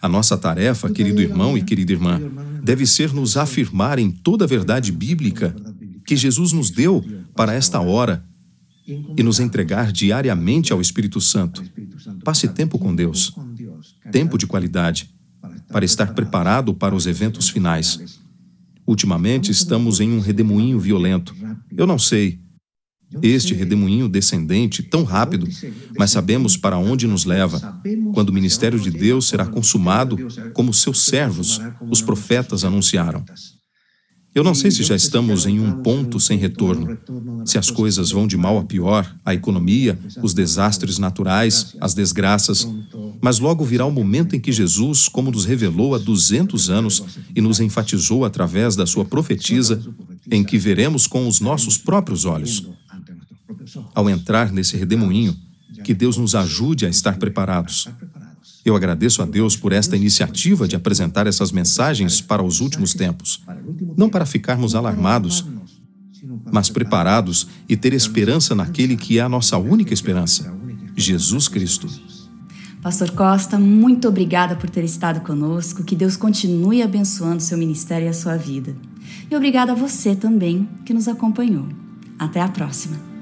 A 0.00 0.08
nossa 0.08 0.36
tarefa, 0.36 0.90
querido 0.90 1.20
irmão 1.20 1.56
e 1.56 1.62
querida 1.62 1.92
irmã, 1.92 2.20
deve 2.62 2.86
ser 2.86 3.12
nos 3.12 3.36
afirmar 3.36 3.98
em 3.98 4.10
toda 4.10 4.44
a 4.44 4.48
verdade 4.48 4.92
bíblica 4.92 5.54
que 6.06 6.16
Jesus 6.16 6.52
nos 6.52 6.70
deu 6.70 7.04
para 7.34 7.54
esta 7.54 7.80
hora 7.80 8.24
e 8.86 9.22
nos 9.22 9.40
entregar 9.40 9.90
diariamente 9.90 10.72
ao 10.72 10.80
Espírito 10.80 11.20
Santo. 11.20 11.64
Passe 12.22 12.48
tempo 12.48 12.78
com 12.78 12.94
Deus, 12.94 13.34
tempo 14.12 14.36
de 14.36 14.46
qualidade, 14.46 15.10
para 15.72 15.84
estar 15.84 16.12
preparado 16.14 16.74
para 16.74 16.94
os 16.94 17.06
eventos 17.06 17.48
finais. 17.48 18.20
Ultimamente 18.86 19.50
estamos 19.50 20.00
em 20.00 20.12
um 20.12 20.20
redemoinho 20.20 20.78
violento. 20.78 21.34
Eu 21.74 21.86
não 21.86 21.98
sei, 21.98 22.38
este 23.22 23.54
redemoinho 23.54 24.08
descendente 24.08 24.82
tão 24.82 25.04
rápido, 25.04 25.48
mas 25.98 26.10
sabemos 26.10 26.56
para 26.56 26.78
onde 26.78 27.06
nos 27.06 27.24
leva, 27.24 27.80
quando 28.12 28.30
o 28.30 28.32
ministério 28.32 28.78
de 28.78 28.90
Deus 28.90 29.28
será 29.28 29.46
consumado, 29.46 30.16
como 30.52 30.72
seus 30.72 31.02
servos, 31.02 31.60
os 31.90 32.00
profetas, 32.00 32.64
anunciaram. 32.64 33.24
Eu 34.34 34.42
não 34.42 34.52
sei 34.52 34.68
se 34.68 34.82
já 34.82 34.96
estamos 34.96 35.46
em 35.46 35.60
um 35.60 35.80
ponto 35.80 36.18
sem 36.18 36.36
retorno, 36.36 36.98
se 37.46 37.56
as 37.56 37.70
coisas 37.70 38.10
vão 38.10 38.26
de 38.26 38.36
mal 38.36 38.58
a 38.58 38.64
pior, 38.64 39.08
a 39.24 39.32
economia, 39.32 39.96
os 40.20 40.34
desastres 40.34 40.98
naturais, 40.98 41.76
as 41.80 41.94
desgraças, 41.94 42.66
mas 43.22 43.38
logo 43.38 43.64
virá 43.64 43.86
o 43.86 43.92
momento 43.92 44.34
em 44.34 44.40
que 44.40 44.50
Jesus, 44.50 45.06
como 45.06 45.30
nos 45.30 45.44
revelou 45.44 45.94
há 45.94 45.98
200 45.98 46.68
anos 46.68 47.04
e 47.34 47.40
nos 47.40 47.60
enfatizou 47.60 48.24
através 48.24 48.74
da 48.74 48.86
sua 48.86 49.04
profetisa, 49.04 49.80
em 50.28 50.42
que 50.42 50.58
veremos 50.58 51.06
com 51.06 51.28
os 51.28 51.38
nossos 51.38 51.78
próprios 51.78 52.24
olhos 52.24 52.66
ao 53.94 54.08
entrar 54.08 54.52
nesse 54.52 54.76
redemoinho, 54.76 55.36
que 55.82 55.94
Deus 55.94 56.16
nos 56.16 56.34
ajude 56.34 56.86
a 56.86 56.88
estar 56.88 57.16
preparados. 57.18 57.88
Eu 58.64 58.74
agradeço 58.74 59.20
a 59.20 59.26
Deus 59.26 59.56
por 59.56 59.72
esta 59.72 59.96
iniciativa 59.96 60.66
de 60.66 60.74
apresentar 60.74 61.26
essas 61.26 61.52
mensagens 61.52 62.20
para 62.20 62.42
os 62.42 62.60
últimos 62.60 62.94
tempos, 62.94 63.42
não 63.96 64.08
para 64.08 64.24
ficarmos 64.24 64.74
alarmados, 64.74 65.44
mas 66.50 66.70
preparados 66.70 67.46
e 67.68 67.76
ter 67.76 67.92
esperança 67.92 68.54
naquele 68.54 68.96
que 68.96 69.18
é 69.18 69.22
a 69.22 69.28
nossa 69.28 69.58
única 69.58 69.92
esperança, 69.92 70.54
Jesus 70.96 71.48
Cristo. 71.48 71.88
Pastor 72.84 73.10
Costa, 73.12 73.58
muito 73.58 74.06
obrigada 74.06 74.56
por 74.56 74.68
ter 74.68 74.84
estado 74.84 75.20
conosco. 75.22 75.82
Que 75.82 75.96
Deus 75.96 76.18
continue 76.18 76.82
abençoando 76.82 77.42
seu 77.42 77.56
ministério 77.56 78.04
e 78.04 78.10
a 78.10 78.12
sua 78.12 78.36
vida. 78.36 78.76
E 79.30 79.34
obrigada 79.34 79.72
a 79.72 79.74
você 79.74 80.14
também 80.14 80.68
que 80.84 80.92
nos 80.92 81.08
acompanhou. 81.08 81.66
Até 82.18 82.42
a 82.42 82.48
próxima. 82.48 83.13